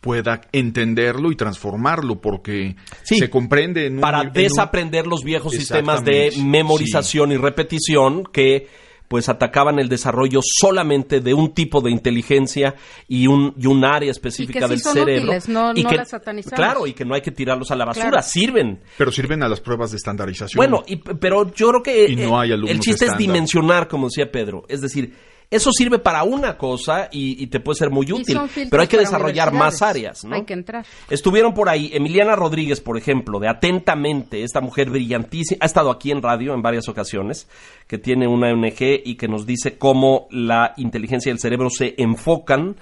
[0.00, 5.24] pueda entenderlo y transformarlo, porque Sí, se comprende en un, Para en un- desaprender los
[5.24, 8.68] viejos sistemas de memorización y repetición que
[9.08, 12.74] pues atacaban el desarrollo solamente de un tipo de inteligencia
[13.08, 15.22] y un, y un área específica Y que sí del son cerebro.
[15.24, 16.56] útiles, no- y no que, las satanizamos.
[16.56, 18.22] Claro, y que no hay que tirarlos a la basura, Claro.
[18.26, 18.80] sirven.
[18.98, 20.58] Pero sirven a las pruebas de estandarización.
[20.58, 23.88] Bueno, y, pero yo creo que Y no hay eh, alumnos el chiste es dimensionar,
[23.88, 24.64] como decía Pedro.
[24.68, 25.14] Es decir,
[25.50, 28.38] eso sirve para una cosa y, y te puede ser muy útil,
[28.70, 30.36] pero hay que desarrollar más áreas, ¿no?
[30.36, 30.84] Hay que entrar.
[31.08, 36.10] Estuvieron por ahí Emiliana Rodríguez, por ejemplo, de Atentamente, esta mujer brillantísima, ha estado aquí
[36.10, 37.48] en radio en varias ocasiones,
[37.86, 41.94] que tiene una ONG y que nos dice cómo la inteligencia y el cerebro se
[41.96, 42.76] enfocan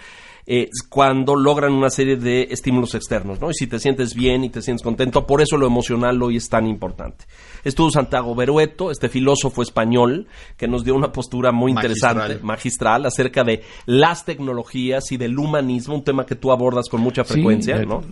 [0.49, 3.51] eh, cuando logran una serie de estímulos externos, ¿no?
[3.51, 6.49] Y si te sientes bien y te sientes contento, por eso lo emocional hoy es
[6.49, 7.25] tan importante.
[7.65, 12.45] Estuvo Santiago Berueto, este filósofo español, que nos dio una postura muy interesante, Magistral.
[12.45, 17.25] magistral, acerca de las tecnologías y del humanismo, un tema que tú abordas con mucha
[17.25, 18.03] frecuencia, Sí, ¿no?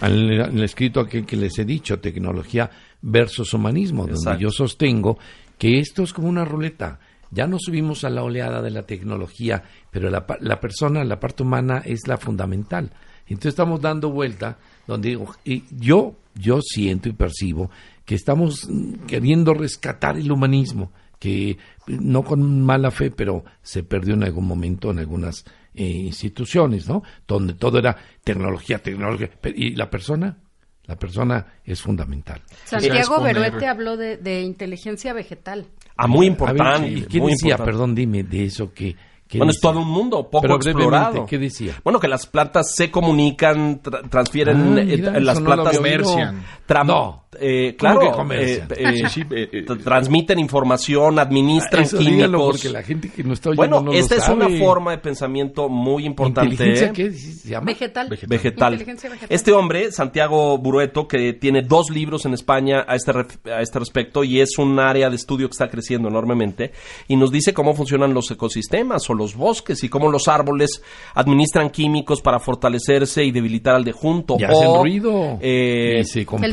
[0.00, 2.68] Al, al escrito aquel que les he dicho, tecnología
[3.00, 4.30] versus humanismo, Exacto.
[4.30, 5.18] donde yo sostengo
[5.56, 6.98] que esto es como una ruleta.
[7.30, 11.18] Ya nos subimos a la oleada de la tecnología, pero la, pa- la persona, la
[11.20, 12.90] parte humana es la fundamental.
[13.26, 17.70] Entonces estamos dando vuelta, donde digo, y yo, yo siento y percibo
[18.04, 18.68] que estamos
[19.08, 21.58] queriendo rescatar el humanismo, que
[21.88, 27.02] no con mala fe, pero se perdió en algún momento en algunas eh, instituciones, ¿no?
[27.26, 30.38] Donde todo era tecnología, tecnología, y la persona,
[30.84, 32.40] la persona es fundamental.
[32.64, 35.66] Santiago Beruete habló de, de inteligencia vegetal.
[35.96, 36.88] Ah, muy ver, importante.
[36.88, 37.50] ¿y ¿Qué muy decía?
[37.52, 37.72] importante.
[37.72, 38.94] Perdón, dime de eso que...
[39.34, 41.26] Bueno, es todo un mundo poco Pero explorado.
[41.26, 41.74] ¿qué decía?
[41.82, 45.78] Bueno, que las plantas se comunican, tra- transfieren Ah, eh, mira, eh, las no plantas
[45.78, 45.82] oído.
[46.04, 46.44] Comercian.
[46.86, 47.24] No.
[47.40, 48.68] Eh, ¿Cómo claro, que comercian?
[48.72, 52.46] eh, eh, Sí, sí, eh, eh, transmiten información, administran Eso dígalo, químicos.
[52.62, 54.46] porque la gente que no está oyendo Bueno, no lo esta es sabe.
[54.46, 56.50] una forma de pensamiento muy importante.
[56.52, 57.66] ¿Inteligencia qué se llama?
[57.66, 58.08] Vegetal.
[58.28, 58.72] vegetal.
[58.74, 59.28] Inteligencia vegetal.
[59.34, 63.12] Este hombre, Santiago Burueto, que tiene dos libros en España a este,
[63.50, 66.72] a este respecto y es un área de estudio que está creciendo enormemente
[67.08, 70.82] y nos dice cómo funcionan los ecosistemas o los bosques y cómo los árboles
[71.14, 74.36] administran químicos para fortalecerse y debilitar al de junto.
[74.38, 75.38] Y o, hacen ruido.
[75.40, 76.52] eh, y se comportan.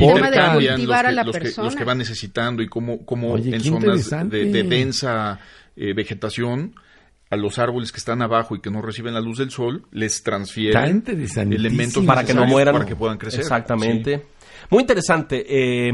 [0.82, 1.66] Los a que, la los que- persona.
[1.66, 5.40] los que van necesitando y cómo, cómo Oye, en zonas de, de densa
[5.76, 6.76] eh, vegetación
[7.30, 10.22] a los árboles que están abajo y que no reciben la luz del sol les
[10.22, 11.04] transfieren
[11.52, 12.74] elementos para que no mueran.
[12.76, 13.40] para que puedan crecer.
[13.40, 14.24] Exactamente.
[14.69, 15.45] Muy interesante.
[15.47, 15.91] eh,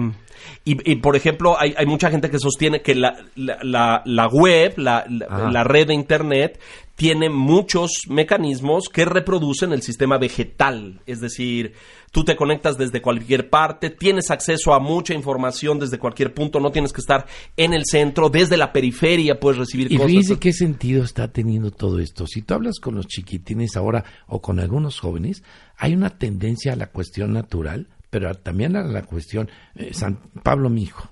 [0.64, 4.28] y, y, por ejemplo, hay, hay mucha gente que sostiene que la, la, la- la
[4.28, 6.60] web, la, la- red de Internet,
[6.96, 11.02] tiene muchos mecanismos que reproducen el sistema vegetal.
[11.06, 11.74] Es decir,
[12.12, 16.72] tú te conectas desde cualquier parte, tienes acceso a mucha información desde cualquier punto, no
[16.72, 17.26] tienes que estar
[17.58, 20.12] en el centro, desde la periferia puedes recibir Y cosas.
[20.12, 22.28] fíjese qué sentido está teniendo todo esto.
[22.28, 25.44] Si tú hablas con los chiquitines ahora o con algunos jóvenes,
[25.78, 30.70] hay una tendencia a la cuestión natural, pero también a la cuestión, eh, San Pablo
[30.70, 31.12] mi hijo,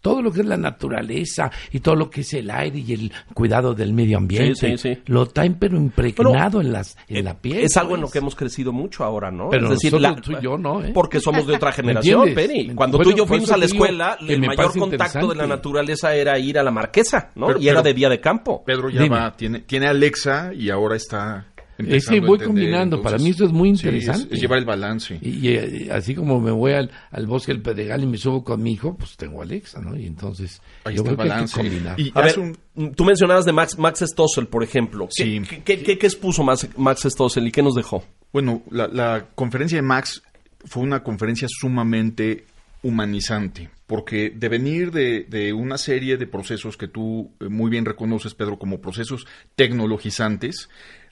[0.00, 3.12] todo lo que es la naturaleza y todo lo que es el aire y el
[3.34, 5.02] cuidado del medio ambiente, Sí, sí, sí.
[5.06, 7.64] lo traen pero impregnado en, las, en la piel.
[7.64, 8.12] Es algo en lo pues.
[8.12, 9.48] que hemos crecido mucho ahora, ¿no?
[9.50, 10.92] Pero es decir, nosotros, tú y yo, ¿no, eh?
[10.94, 12.32] Porque somos de otra ¿Me generación?
[12.32, 12.74] Penny.
[12.76, 16.14] Cuando bueno, tú y yo fuimos a la escuela, el mayor contacto de la naturaleza
[16.14, 17.48] era ir a la marquesa, ¿no?
[17.48, 18.62] Pero- y era pero- de día de campo.
[18.64, 19.16] Pedro ya Dime.
[19.16, 21.46] va, tiene, tiene Alexa y ahora está
[21.78, 23.00] Ese voy entender, combinando.
[23.02, 24.34] Para mí eso es muy sí, interesante.
[24.34, 25.18] es llevar el balance.
[25.22, 28.62] Y, y, así como me voy al, al bosque del Pedregal y me subo con
[28.62, 29.96] mi hijo, pues tengo a Alexa, ¿no?
[29.96, 31.56] Y entonces Ahí yo está creo el que hay que balance.
[31.56, 32.00] combinar.
[32.00, 32.38] Y A ver,
[32.74, 35.08] un- tú mencionabas de Max, Max Stossel, por ejemplo.
[35.16, 35.42] ¿Qué, Sí.
[35.48, 38.04] qué, qué- qué- qué expuso Max, Max Stossel y qué nos dejó?
[38.32, 40.22] Bueno, la, la conferencia de Max
[40.64, 42.44] fue una conferencia sumamente
[42.82, 47.84] humanizante, porque de venir de, de una serie de procesos que tú eh, muy bien
[47.84, 50.68] reconoces, Pedro, como procesos tecnologizantes,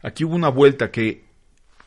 [0.07, 1.25] aquí hubo una vuelta que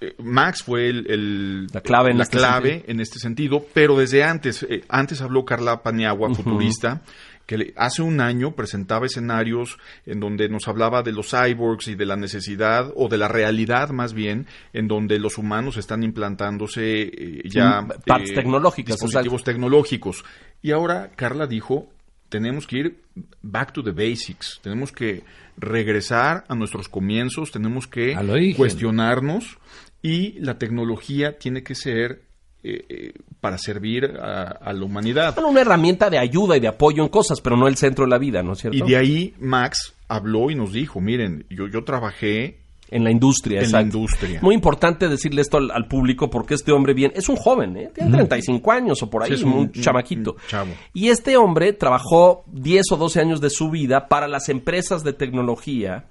[0.02, 2.92] eh, Max fue el, el- La clave en la este clave sentido.
[2.92, 7.02] en este sentido, pero desde antes, eh, antes habló Carla Paniagua, futurista,
[7.46, 12.06] que hace un año presentaba escenarios en donde nos hablaba de los cyborgs y de
[12.06, 17.42] la necesidad, o de la realidad más bien, en donde los humanos están implantándose eh,
[17.46, 20.24] ya partes tecnológicas, dispositivos tecnológicos.
[20.62, 21.90] Y ahora Carla dijo,
[22.30, 23.00] tenemos que ir
[23.42, 25.24] back to the basics, tenemos que
[25.58, 28.16] regresar a nuestros comienzos, tenemos que
[28.56, 29.58] cuestionarnos
[30.02, 32.22] y la tecnología tiene que ser
[32.64, 35.34] eh, eh, para servir a, a la humanidad.
[35.34, 38.12] Bueno, una herramienta de ayuda y de apoyo en cosas, pero no el centro de
[38.12, 38.78] la vida, ¿no es cierto?
[38.78, 42.59] Y de ahí Max habló y nos dijo, miren, yo, yo trabajé
[42.92, 44.40] En la industria, en la industria.
[44.42, 47.92] Muy importante decirle esto al, al público porque este hombre bien, es un joven, ¿eh?
[47.94, 50.36] tiene 35 años o por ahí, Sí, es un, chamaquito.
[50.54, 50.74] un.
[50.94, 55.14] Y este hombre trabajó 10 o 12 años de su vida para las empresas de
[55.14, 56.06] tecnología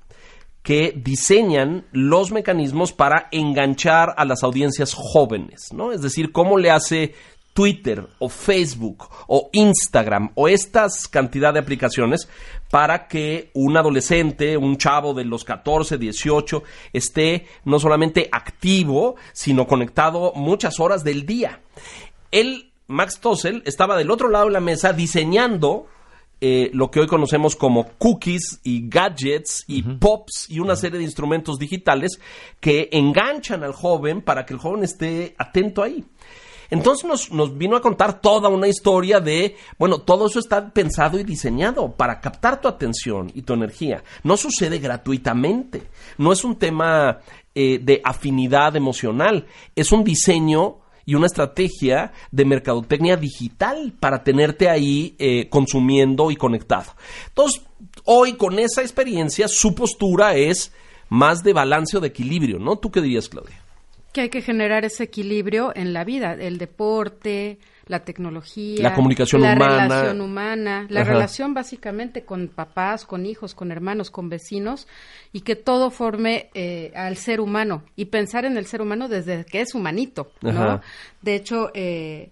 [0.62, 5.92] que diseñan los mecanismos para enganchar a las audiencias jóvenes, ¿no?
[5.92, 7.14] Es decir, cómo le hace
[7.54, 12.28] Twitter o Facebook o Instagram o estas cantidad de aplicaciones
[12.70, 19.66] para que un adolescente, un chavo de los 14, 18, esté no solamente activo, sino
[19.66, 21.60] conectado muchas horas del día.
[22.30, 25.86] Él, Max Tossel, estaba del otro lado de la mesa diseñando
[26.40, 31.04] eh, lo que hoy conocemos como cookies y gadgets y pops y una serie de
[31.04, 32.20] instrumentos digitales
[32.60, 36.04] que enganchan al joven para que el joven esté atento ahí.
[36.70, 41.18] Entonces nos, nos vino a contar toda una historia de, bueno, todo eso está pensado
[41.18, 44.02] y diseñado para captar tu atención y tu energía.
[44.22, 45.82] No sucede gratuitamente.
[46.18, 47.20] No es un tema
[47.54, 49.46] eh, de afinidad emocional.
[49.74, 56.36] Es un diseño y una estrategia de mercadotecnia digital para tenerte ahí eh, consumiendo y
[56.36, 56.92] conectado.
[57.28, 57.62] Entonces,
[58.04, 60.70] hoy con esa experiencia, su postura es
[61.08, 62.76] más de balance o de equilibrio, ¿no?
[62.76, 63.56] ¿Tú qué dirías, Claudia?
[64.18, 69.42] Que hay que generar ese equilibrio en la vida, el deporte, la tecnología, La comunicación
[69.42, 69.86] la humana.
[69.86, 71.12] relación humana, la Ajá.
[71.12, 74.88] relación básicamente con papás, con hijos, con hermanos, con vecinos
[75.32, 79.44] y que todo forme eh, al ser humano y pensar en el ser humano desde
[79.44, 80.50] que es humanito, ¿no?
[80.50, 80.80] Ajá.
[81.22, 82.30] De hecho, eh,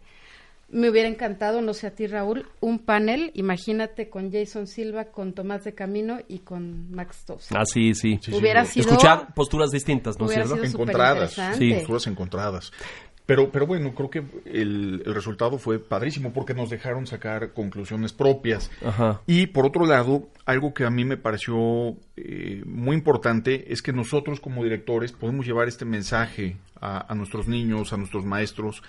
[0.69, 5.33] me hubiera encantado, no sé a ti Raúl, un panel, imagínate con Jason Silva, con
[5.33, 7.49] Tomás de Camino y con Max Toss.
[7.55, 8.19] Ah, sí, sí.
[8.33, 10.63] Hubiera sido- Escuchar posturas distintas, ¿no es cierto?
[10.63, 11.37] encontradas.
[11.57, 11.73] Sí.
[11.75, 12.73] posturas encontradas.
[13.27, 18.13] Pero, pero bueno, creo que el, el resultado fue padrísimo porque nos dejaron sacar conclusiones
[18.13, 18.71] propias.
[18.85, 19.21] Ajá.
[19.27, 23.93] Y por otro lado, algo que a mí me pareció eh, muy importante es que
[23.93, 28.85] nosotros como directores podemos llevar este mensaje a, a nuestros niños, a nuestros maestros,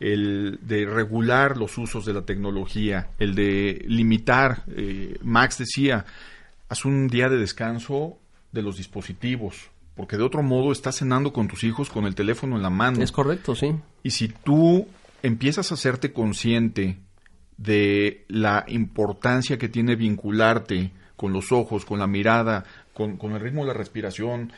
[0.00, 4.64] el de regular los usos de la tecnología, el de limitar.
[4.68, 6.06] eh, Max decía,
[6.68, 8.18] haz un día de descanso
[8.50, 12.56] de los dispositivos, porque de otro modo estás cenando con tus hijos con el teléfono
[12.56, 13.02] en la mano.
[13.02, 13.74] Es correcto, sí.
[14.02, 14.88] Y si tú
[15.22, 16.96] empiezas a hacerte consciente
[17.58, 23.40] de la importancia que tiene vincularte con los ojos, con la mirada, con, con el
[23.40, 24.50] ritmo de la respiración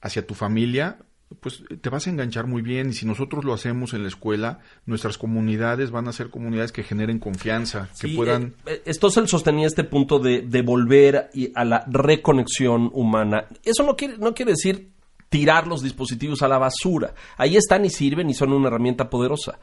[0.00, 0.98] hacia tu familia,
[1.40, 2.90] pues te vas a enganchar muy bien.
[2.90, 6.82] Y si nosotros lo hacemos en la escuela, nuestras comunidades van a ser comunidades que
[6.84, 8.54] generen confianza, que puedan...
[8.66, 13.46] eh, eh, Stossel sostenía este punto de, de volver y- a la reconexión humana.
[13.64, 14.90] Eso no quiere, no quiere decir
[15.28, 17.12] tirar los dispositivos a la basura.
[17.36, 19.58] Ahí están y sirven y son una herramienta poderosa.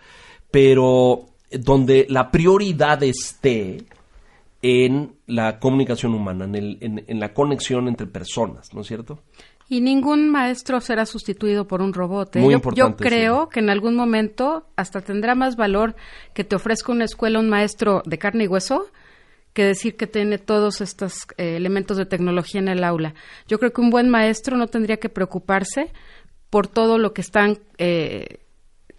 [0.52, 3.86] Pero eh, donde la prioridad esté
[4.62, 9.20] en la comunicación humana, en, el- en- en la conexión entre personas, ¿no es cierto?
[9.70, 12.36] Y ningún maestro será sustituido por un robot.
[12.36, 12.40] ¿eh?
[12.40, 15.96] Muy yo, importante, yo creo que en algún momento hasta tendrá más valor
[16.34, 18.88] que te ofrezca una escuela un maestro de carne y hueso
[19.54, 23.14] que decir que tiene todos estos eh, elementos de tecnología en el aula.
[23.48, 25.92] Yo creo que un buen maestro no tendría que preocuparse
[26.50, 28.40] por todo lo que están eh,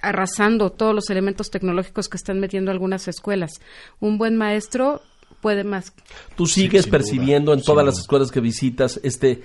[0.01, 3.61] arrasando, todos los elementos tecnológicos que están metiendo algunas escuelas.
[4.01, 5.03] Un buen maestro
[5.41, 5.93] puede más.
[6.37, 9.43] Tú sigues percibiendo duda, en todas las escuelas que visitas este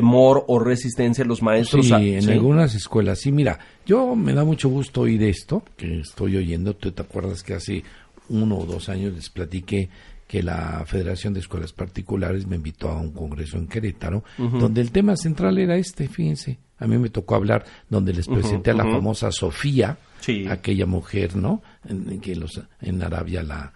[0.00, 1.86] temor o resistencia a los maestros.
[1.86, 2.30] Sí, a- en ¿sí?
[2.32, 3.18] algunas escuelas.
[3.20, 6.74] Sí, mira, yo me da mucho gusto oír esto, que estoy oyendo.
[6.74, 7.82] ¿Tú te acuerdas que hace
[8.28, 9.88] uno o dos años les platiqué
[10.26, 14.90] que la Federación de Escuelas Particulares me invitó a un congreso en Querétaro, donde el
[14.90, 16.58] tema central era este, fíjense.
[16.78, 20.46] A mí me tocó hablar donde les presenté a la famosa Sofía, Sí.
[20.48, 21.62] aquella mujer, ¿no?
[21.88, 23.72] En, en que los, en Arabia la,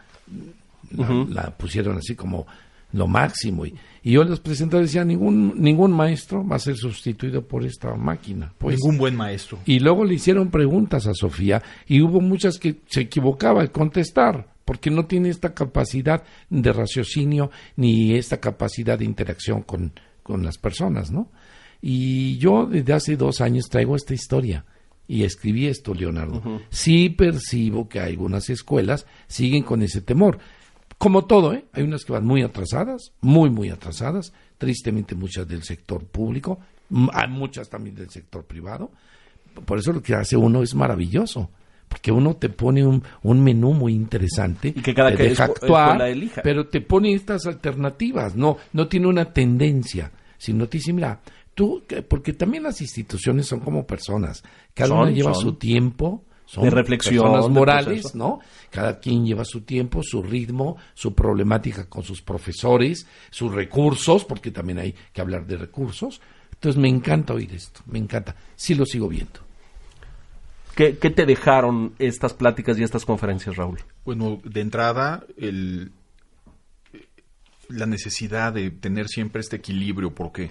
[0.91, 2.47] la, la pusieron así como
[2.93, 3.67] lo máximo.
[3.67, 7.65] Y, y yo les presenté y decía, ningún, ningún maestro va a ser sustituido por
[7.65, 8.53] esta máquina.
[8.59, 9.59] Pues, Ningún buen maestro.
[9.67, 14.49] y luego le hicieron preguntas a Sofía y hubo muchas que se equivocaba al contestar,
[14.65, 20.59] porque no tiene esta capacidad de raciocinio ni esta capacidad de interacción con, con las
[20.59, 21.29] personas, ¿no?
[21.83, 24.65] Y yo desde hace dos años traigo esta historia
[25.09, 26.61] y escribí esto, Leonardo.
[26.69, 30.39] Sí percibo que algunas escuelas siguen con ese temor.
[31.01, 31.65] Como todo, ¿eh?
[31.73, 36.61] Hay unas que van muy atrasadas, muy, muy atrasadas, tristemente muchas del sector público,
[37.15, 38.91] hay muchas también del sector privado.
[39.65, 41.49] Por eso lo que hace uno es maravilloso,
[41.89, 45.45] porque uno te pone un, un menú muy interesante, Y que cada te que deja
[45.45, 46.03] actuar,
[46.45, 51.21] pero te pone estas alternativas, no, no tiene una tendencia, sino te dice, mira,
[51.55, 54.43] tú, que- porque también las instituciones son como personas,
[54.75, 55.43] cada Son, una lleva son.
[55.43, 58.15] su tiempo, son De reflexión, personas de morales.
[58.17, 58.41] ¿no?
[58.71, 64.51] Cada quien lleva su tiempo, su ritmo, su problemática con sus profesores, sus recursos, porque
[64.51, 66.21] también hay que hablar de recursos.
[66.53, 68.35] Entonces me encanta oír esto, me encanta.
[68.57, 69.39] Sí lo sigo viendo.
[70.75, 73.79] ¿Qué, qué te dejaron estas pláticas y estas conferencias, Raúl?
[74.05, 75.93] Bueno, de entrada, el,
[77.69, 80.51] la necesidad de tener siempre este equilibrio, porque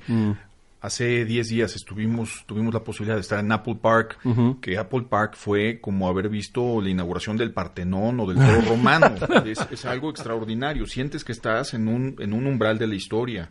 [0.82, 4.18] hace 10 días estuvimos, tuvimos la posibilidad de estar en Apple Park,
[4.62, 9.16] que Apple Park fue como haber visto la inauguración del Partenón o del Foro Romano.
[9.46, 10.86] es, es algo extraordinario.
[10.86, 13.50] Sientes que estás en un, en un umbral de la historia.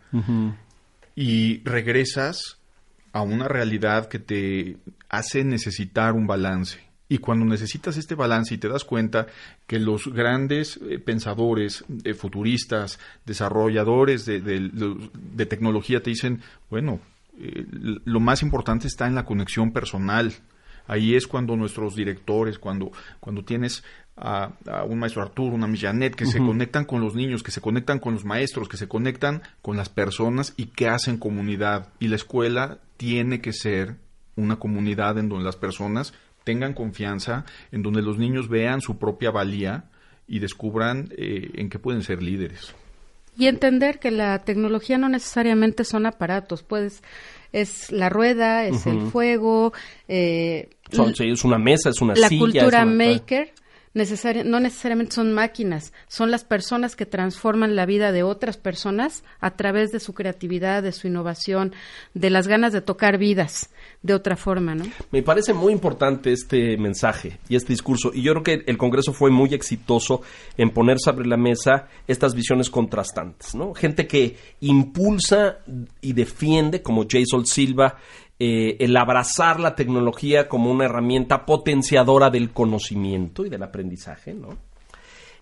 [1.14, 2.58] Y regresas
[3.12, 4.76] a una realidad que te
[5.08, 6.78] hace necesitar un balance.
[7.10, 9.26] Y cuando necesitas este balance y te das cuenta
[9.66, 14.70] que los grandes eh, pensadores, eh, futuristas, desarrolladores de, de-
[15.14, 17.00] de tecnología te dicen, bueno,
[17.38, 17.66] eh,
[18.04, 20.32] lo más importante está en la conexión personal.
[20.86, 23.84] Ahí es cuando nuestros directores, cuando, cuando tienes
[24.16, 27.60] a, a un maestro Arturo, una Millanet, que se conectan con los niños, que se
[27.60, 31.88] conectan con los maestros, que se conectan con las personas y que hacen comunidad.
[32.00, 33.96] Y la escuela tiene que ser
[34.34, 36.14] una comunidad en donde las personas
[36.44, 39.90] tengan confianza, en donde los niños vean su propia valía
[40.26, 42.74] y descubran eh, en qué pueden ser líderes.
[43.38, 47.02] Y entender que la tecnología no necesariamente son aparatos, pues
[47.52, 49.72] es la rueda, es el fuego,
[50.08, 52.40] eh, Son- sí, es una mesa, es una la silla.
[52.40, 53.52] cultura es una- maker
[54.44, 59.52] no necesariamente son máquinas, son las personas que transforman la vida de otras personas a
[59.52, 61.74] través de su creatividad, de su innovación,
[62.14, 63.70] de las ganas de tocar vidas
[64.02, 64.84] de otra forma, ¿no?
[65.10, 68.12] Me parece muy importante este mensaje y este discurso.
[68.14, 70.22] Y yo creo que el Congreso fue muy exitoso
[70.56, 73.74] en poner sobre la mesa estas visiones contrastantes, ¿no?
[73.74, 75.58] Gente que impulsa
[76.00, 77.98] y defiende, como Jason Silva,
[78.38, 84.68] eh, el abrazar la tecnología como una herramienta potenciadora del conocimiento y del aprendizaje, ¿no?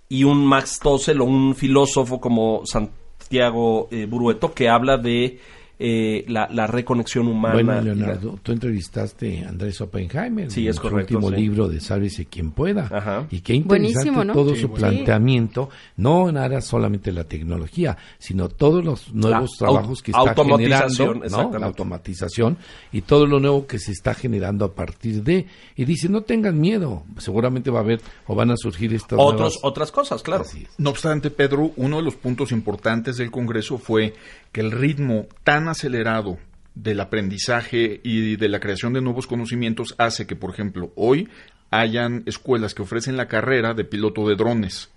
[0.08, 5.40] y un Max Tossel o un filósofo como Santiago eh, Burueto que habla de
[5.78, 7.54] eh, la, la reconexión humana.
[7.54, 11.42] Bueno, la- Leonardo, tú entrevistaste a Andrés Oppenheimer Sí, en es su correcto, último sí.
[11.42, 12.88] libro de Sálvese quien pueda.
[12.90, 13.26] Ajá.
[13.30, 13.66] Y qué interesante
[14.10, 14.32] Buenísimo, ¿no?
[14.32, 19.66] todo Sí, su planteamiento, no en áreas solamente la tecnología, sino todos los nuevos La
[19.66, 21.58] trabajos que está automatización, generando, ¿no?
[21.58, 22.56] La automatización
[22.92, 25.46] y todo lo nuevo que se está generando a partir de.
[25.76, 29.38] Y dice, no tengan miedo, seguramente va a haber o van a surgir estas Otros,
[29.38, 30.44] nuevas- otras cosas, claro.
[30.78, 34.14] No obstante, Pedro, uno de los puntos importantes del Congreso fue
[34.56, 36.38] que el ritmo tan acelerado
[36.74, 41.28] del aprendizaje y de la creación de nuevos conocimientos hace que, por ejemplo, hoy
[41.70, 44.88] hayan escuelas que ofrecen la carrera de piloto de drones.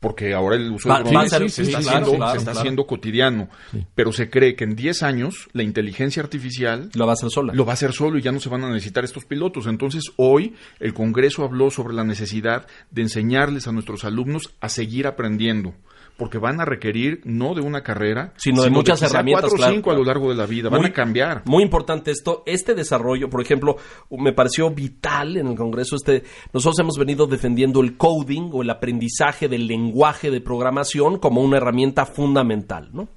[0.00, 2.60] Porque ahora el uso de drones se sí, está, claro, haciendo, claro, se está claro.
[2.60, 3.50] haciendo cotidiano.
[3.94, 7.52] Pero se cree que en 10 años la inteligencia artificial Lo va a hacer sola.
[7.52, 9.66] lo va a hacer solo y ya no se van a necesitar estos pilotos.
[9.66, 15.06] Entonces, hoy el Congreso habló sobre la necesidad de enseñarles a nuestros alumnos a seguir
[15.06, 15.74] aprendiendo,
[16.16, 19.58] porque van a requerir no de una carrera, Sino de muchas quizá herramientas, cuatro o
[19.58, 21.42] claro, cinco a lo largo de la vida, van Muy- a cambiar.
[21.44, 22.42] Muy importante esto.
[22.46, 23.76] Este desarrollo, por ejemplo,
[24.10, 25.96] me pareció vital en el Congreso.
[25.96, 31.42] Este, nosotros hemos venido defendiendo el coding o el aprendizaje del lenguaje de programación como
[31.42, 33.08] una herramienta fundamental, ¿no?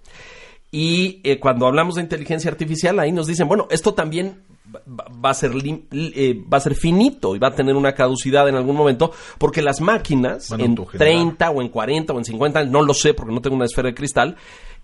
[0.71, 4.41] Y eh, cuando hablamos de inteligencia artificial, ahí nos dicen, bueno, esto también
[5.23, 5.51] va, a ser
[5.91, 9.61] eh, va a ser finito y va a tener una caducidad en algún momento, porque
[9.61, 11.07] las máquinas en autogenerar.
[11.15, 13.89] 30 o en 40 o en 50, no lo sé porque no tengo una esfera
[13.89, 14.35] de cristal,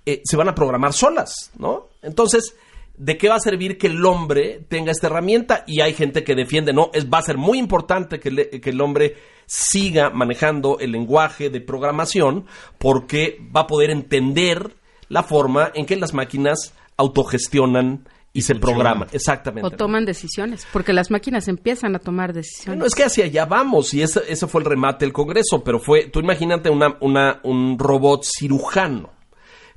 [0.06, 1.88] eh, se van a programar solas, ¿no?
[2.02, 2.56] Entonces,
[2.98, 5.64] ¿de qué va a servir que el hombre tenga esta herramienta?
[5.68, 8.70] Y hay gente que defiende, no, es, va a ser muy importante que, le- que
[8.70, 9.16] el hombre
[9.46, 12.46] siga manejando el lenguaje de programación
[12.78, 14.76] porque va a poder entender
[15.10, 19.08] la forma en que las máquinas autogestionan y se programan.
[19.12, 19.68] Exactamente.
[19.68, 22.68] O toman decisiones, porque las máquinas empiezan a tomar decisiones.
[22.68, 25.80] Bueno, es que hacia allá vamos y ese, ese fue el remate del Congreso, pero
[25.80, 29.12] fue, tú imagínate una, una, un robot cirujano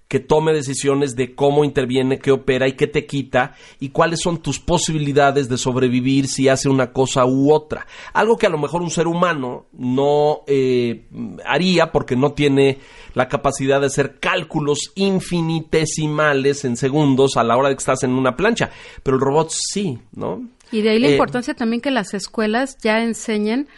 [0.08, 4.38] que tome decisiones de cómo interviene, qué opera y qué te quita y cuáles son
[4.38, 7.86] tus posibilidades de sobrevivir si hace una cosa u otra.
[8.12, 11.08] Algo que a lo mejor un ser humano no eh,
[11.44, 12.78] haría porque no tiene
[13.16, 18.10] la capacidad de hacer cálculos infinitesimales en segundos a la hora de que estás en
[18.12, 18.70] una plancha,
[19.02, 20.46] pero el robot sí, ¿no?
[20.70, 23.68] Y de ahí la Eh, importancia también que las escuelas ya enseñen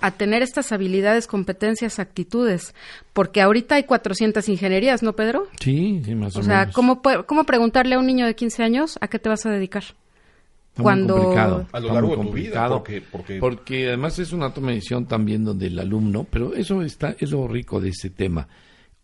[0.00, 2.74] a tener estas habilidades, competencias, actitudes,
[3.12, 5.46] porque ahorita hay 400 ingenierías, ¿no, Pedro?
[5.60, 6.74] Sí, sí, más o, O sea, menos.
[6.74, 9.82] ¿cómo, ¿cómo preguntarle a un niño de 15 años a qué te vas a dedicar?
[9.82, 9.94] Está
[10.76, 14.32] muy cuando- complicado, A lo largo muy de tu vida, porque- porque- porque además es
[14.32, 17.88] una toma de decisión también donde el alumno, pero eso está es lo rico de
[17.90, 18.46] ese tema.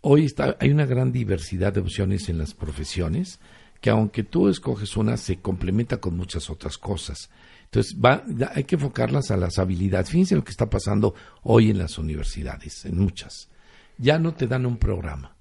[0.06, 3.40] Hoy está hay una gran diversidad de opciones en las profesiones
[3.80, 7.30] que aunque tú escoges una se complementa con muchas otras cosas.
[7.64, 8.22] Entonces, va,
[8.54, 10.10] hay que enfocarlas a las habilidades.
[10.10, 13.48] Fíjense lo que está pasando hoy en las universidades, en muchas.
[13.96, 15.36] Ya no te dan un programa.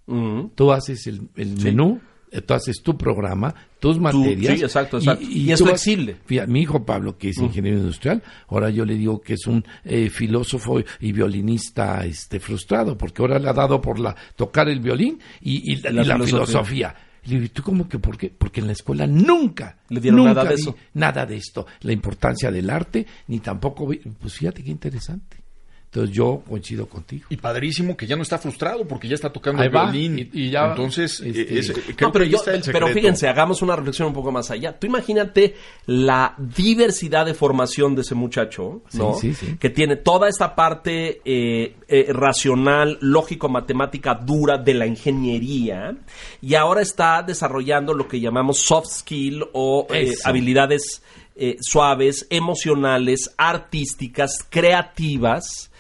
[0.56, 2.00] Tú haces el, el menú,
[2.42, 4.58] tú haces tu programa, tus materias.
[4.58, 5.26] sí, exacto, exacto.
[5.30, 6.16] Y es tú vas- flexible.
[6.26, 9.64] Fíjate, mi hijo Pablo, que es ingeniero industrial, ahora yo le digo que es un
[9.84, 14.80] eh, filósofo y violinista este, frustrado, porque ahora le ha dado por la tocar el
[14.80, 16.26] violín y, y la, y filosofía.
[16.26, 16.96] filosofía.
[17.26, 18.30] Y le digo, ¿y tú cómo que por qué?
[18.30, 20.76] Porque en la escuela nunca Le dieron nunca nada de eso.
[20.94, 23.88] nada de esto, la importancia del arte, ni tampoco
[24.20, 25.38] pues fíjate qué interesante.
[25.94, 27.26] Entonces yo coincido contigo.
[27.30, 30.30] Y padrísimo que ya no está frustrado porque ya está tocando Ahí el va, violín.
[30.34, 31.70] y- y ya, Entonces, este, eh, es-
[32.02, 32.94] No, pero, que ahí yo- está el pero secreto.
[32.94, 34.80] fíjense, hagamos una reflexión un poco más allá.
[34.80, 35.54] Tú imagínate
[35.86, 39.14] la diversidad de formación de ese muchacho, ¿no?
[39.14, 39.58] Sí, sí, sí.
[39.60, 45.96] Que tiene toda esta parte eh, eh, racional, lógico-matemática dura de la ingeniería
[46.42, 51.04] y ahora está desarrollando lo que llamamos soft skill o eh, habilidades
[51.36, 55.72] eh, suaves, emocionales, artísticas, creativas.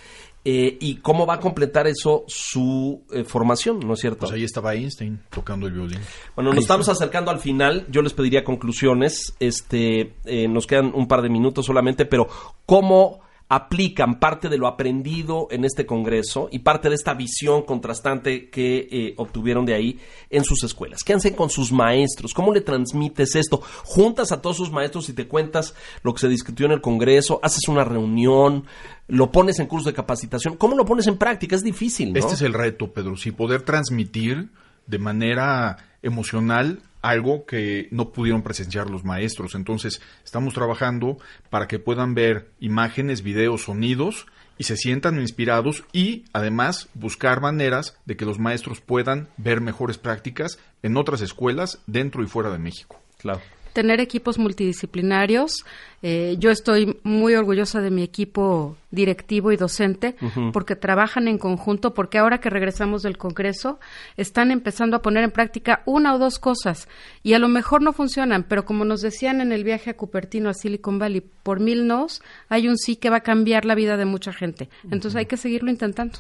[0.45, 4.21] Eh, y cómo va a completar eso su eh, formación, ¿no es cierto?
[4.21, 5.99] Pues ahí estaba Einstein tocando el violín.
[6.35, 7.85] Bueno, nos estamos acercando al final.
[7.89, 9.33] Yo les pediría conclusiones.
[9.39, 12.27] Este, eh, nos quedan un par de minutos solamente, pero
[12.65, 13.21] ¿cómo
[13.53, 18.87] aplican parte de lo aprendido en este congreso y parte de esta visión contrastante que
[18.89, 19.99] eh, obtuvieron de ahí
[20.31, 21.03] en sus escuelas?
[21.03, 22.33] ¿Qué hacen con sus maestros?
[22.33, 23.61] ¿Cómo le transmites esto?
[23.83, 27.39] ¿Juntas a todos sus maestros y te cuentas lo que se discutió en el congreso?
[27.43, 28.65] ¿Haces una reunión?
[29.07, 30.57] ¿Lo pones en curso de capacitación?
[30.57, 31.55] ¿Cómo lo pones en práctica?
[31.55, 32.19] Es difícil, ¿no?
[32.19, 34.49] Este es el reto, Pedro, sí, poder transmitir
[34.87, 39.53] de manera emocional algo que no pudieron presenciar los maestros.
[39.53, 41.19] Entonces, estamos trabajando
[41.51, 44.25] para que puedan ver imágenes, videos, sonidos
[44.57, 49.97] y se sientan inspirados y además buscar maneras de que los maestros puedan ver mejores
[49.97, 52.99] prácticas en otras escuelas dentro y fuera de México.
[53.19, 53.41] Claro.
[53.73, 55.65] Tener equipos multidisciplinarios.
[56.01, 60.15] Eh, yo estoy muy orgullosa de mi equipo directivo y docente
[60.51, 63.79] porque trabajan en conjunto, porque ahora que regresamos del Congreso
[64.17, 66.87] están empezando a poner en práctica una o dos cosas
[67.23, 70.49] y a lo mejor no funcionan, pero como nos decían en el viaje a Cupertino,
[70.49, 73.97] a Silicon Valley, por mil nos, hay un sí que va a cambiar la vida
[73.97, 74.69] de mucha gente.
[74.83, 76.19] Entonces hay que seguirlo intentando.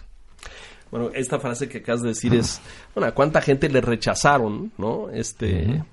[0.93, 2.61] Bueno, esta frase que acabas de decir es,
[2.93, 5.09] bueno, ¿a cuánta gente le rechazaron, no?
[5.09, 5.83] Este,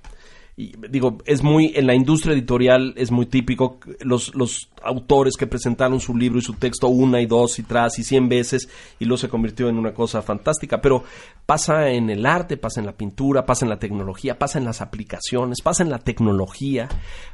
[0.57, 5.47] y digo, es muy, en la industria editorial es muy típico, los, los autores que
[5.47, 9.05] presentaron su libro y su texto una y dos y tras y cien veces y
[9.05, 11.05] luego se convirtió en una cosa fantástica, pero
[11.47, 14.81] pasa en el arte, pasa en la pintura, pasa en la tecnología, pasa en las
[14.81, 16.89] aplicaciones, pasa en la tecnología,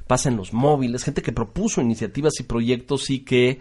[0.07, 3.61] pasa en los móviles, gente que propuso iniciativas y proyectos y que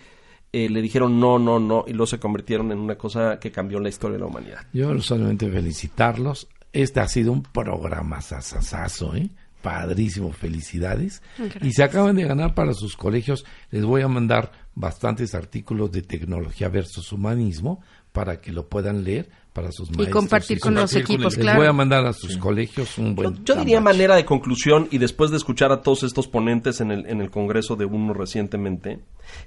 [0.51, 3.79] eh, le dijeron no, no, no, y luego se convirtieron en una cosa que cambió
[3.79, 4.67] la historia de la humanidad.
[4.71, 6.47] Yo solamente felicitarlos.
[6.71, 9.29] Este ha sido un programa sasasazo, ¿eh?
[9.66, 11.24] Padrísimo, felicidades.
[11.61, 13.45] Y se acaban de ganar para sus colegios.
[13.72, 19.28] Les voy a mandar bastantes artículos de tecnología versus humanismo para que lo puedan leer
[19.53, 20.13] para sus Y maestros.
[20.22, 23.09] compartir con sus- los con equipos, el- Les voy a mandar a sus colegios un
[23.09, 23.43] Yo, buen.
[23.43, 23.95] yo diría tamache.
[23.97, 27.32] manera de conclusión y después de escuchar a todos estos ponentes en el, en el
[27.32, 28.99] Congreso de uno recientemente,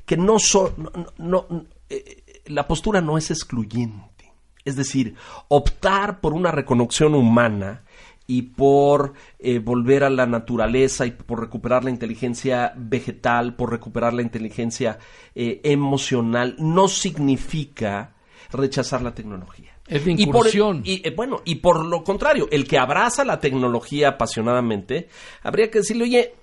[0.04, 4.32] que no son, no, no- no, eh, la postura no es excluyente.
[4.64, 5.14] Es decir,
[5.48, 7.84] optar por una reconexión humana
[8.30, 14.12] y por eh, volver a la naturaleza y por recuperar la inteligencia vegetal, por recuperar
[14.12, 14.98] la inteligencia
[15.34, 18.14] eh, emocional, no significa
[18.52, 19.72] rechazar la tecnología.
[19.86, 20.82] Es Y por- incursión.
[20.84, 25.08] Y, eh, bueno, y por lo contrario, el que abraza la tecnología apasionadamente,
[25.42, 26.34] habría que decirle, oye,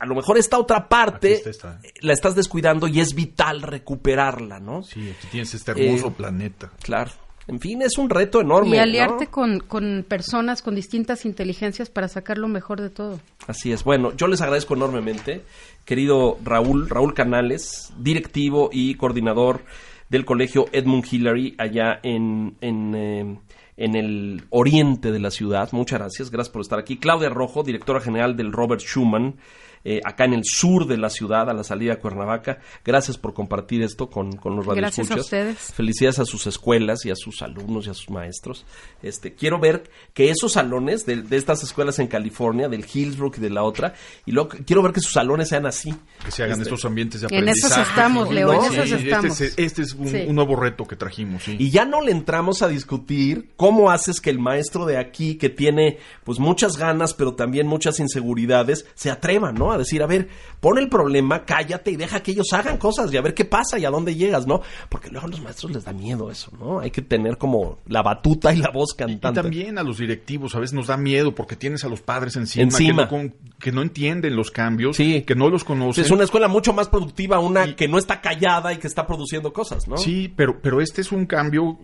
[0.00, 1.80] a lo mejor esta otra parte Aquí está esta.
[2.00, 4.82] la estás descuidando y es vital recuperarla, ¿no?
[4.82, 6.72] Sí, aquí tienes este hermoso Eh, planeta.
[6.82, 7.12] Claro.
[7.48, 8.76] En fin, es un reto enorme.
[8.76, 9.30] Y aliarte ¿no?
[9.30, 13.20] con, con personas con distintas inteligencias para sacar lo mejor de todo.
[13.46, 13.84] Así es.
[13.84, 15.42] Bueno, yo les agradezco enormemente,
[15.84, 19.62] querido Raúl, Raúl Canales, directivo y coordinador
[20.08, 23.38] del colegio Edmund Hillary allá en, en, eh,
[23.76, 25.70] en el oriente de la ciudad.
[25.72, 26.98] Muchas gracias, gracias por estar aquí.
[26.98, 29.36] Claudia Rojo, directora general del Robert Schuman,
[29.84, 32.58] eh, acá en el sur de la ciudad, a la salida de Cuernavaca.
[32.84, 35.24] Gracias por compartir esto con, con los Gracias a radioescuchas.
[35.24, 35.58] ustedes.
[35.74, 38.64] Felicidades a sus escuelas y a sus alumnos y a sus maestros.
[39.02, 43.40] Este, quiero ver que esos salones de, de estas escuelas en California, del Hillsbrook y
[43.40, 43.94] de la otra,
[44.26, 45.94] y luego quiero ver que sus salones sean así.
[46.24, 47.90] Que se hagan Este, estos ambientes de En esos aprendizaje.
[47.90, 49.40] estamos, Leo, en Sí, esos este estamos.
[49.40, 50.24] es- Este es, un, Sí.
[50.28, 51.56] un nuevo reto que trajimos, sí.
[51.58, 55.48] Y ya no le entramos a discutir cómo haces que el maestro de aquí, que
[55.48, 59.71] tiene pues muchas ganas, pero también muchas inseguridades, se atreva, ¿no?
[59.72, 60.28] A decir, a ver,
[60.60, 63.78] pon el problema, cállate y deja que ellos hagan cosas y a ver qué pasa
[63.78, 64.60] y a dónde llegas, ¿no?
[64.88, 66.80] Porque luego a los maestros les da miedo eso, ¿no?
[66.80, 69.40] Hay que tener como la batuta y la voz Y cantante.
[69.42, 72.64] también a los directivos a veces nos da miedo porque tienes a los padres encima,
[72.64, 73.08] Encima.
[73.08, 75.22] Que, no, con- que no entienden los cambios, Sí.
[75.22, 76.04] que no los conocen.
[76.04, 79.06] Es una escuela mucho más productiva, una Y- que no está callada y que está
[79.06, 79.96] produciendo cosas, ¿no?
[79.96, 81.78] Sí, pero, pero este es un cambio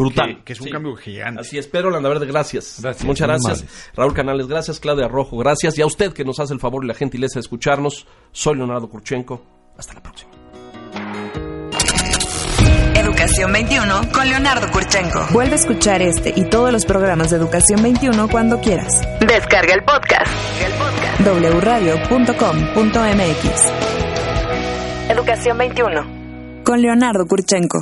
[0.00, 0.36] Brutal.
[0.38, 0.72] que, que es un Sí.
[0.72, 1.40] cambio gigante.
[1.40, 2.78] Así es, Pedro Landaverde, gracias.
[2.82, 3.64] Gracias, Muchas gracias.
[3.94, 4.80] Raúl Canales, gracias.
[4.80, 5.76] Claudia Rojo, gracias.
[5.78, 8.06] Y a usted que nos hace el favor y la gentileza de escucharnos.
[8.32, 9.42] Soy Leonardo Kurchenko.
[9.78, 10.30] Hasta la próxima.
[12.94, 15.26] Educación 21 con Leonardo Kurchenko.
[15.32, 19.00] Vuelve a escuchar este y todos los programas de Educación 21 cuando quieras.
[19.20, 20.26] Descarga el podcast.
[20.64, 21.20] El podcast.
[21.62, 23.72] wradio.com.mx
[25.10, 26.62] Educación 21.
[26.64, 27.78] con Leonardo Kurchenko.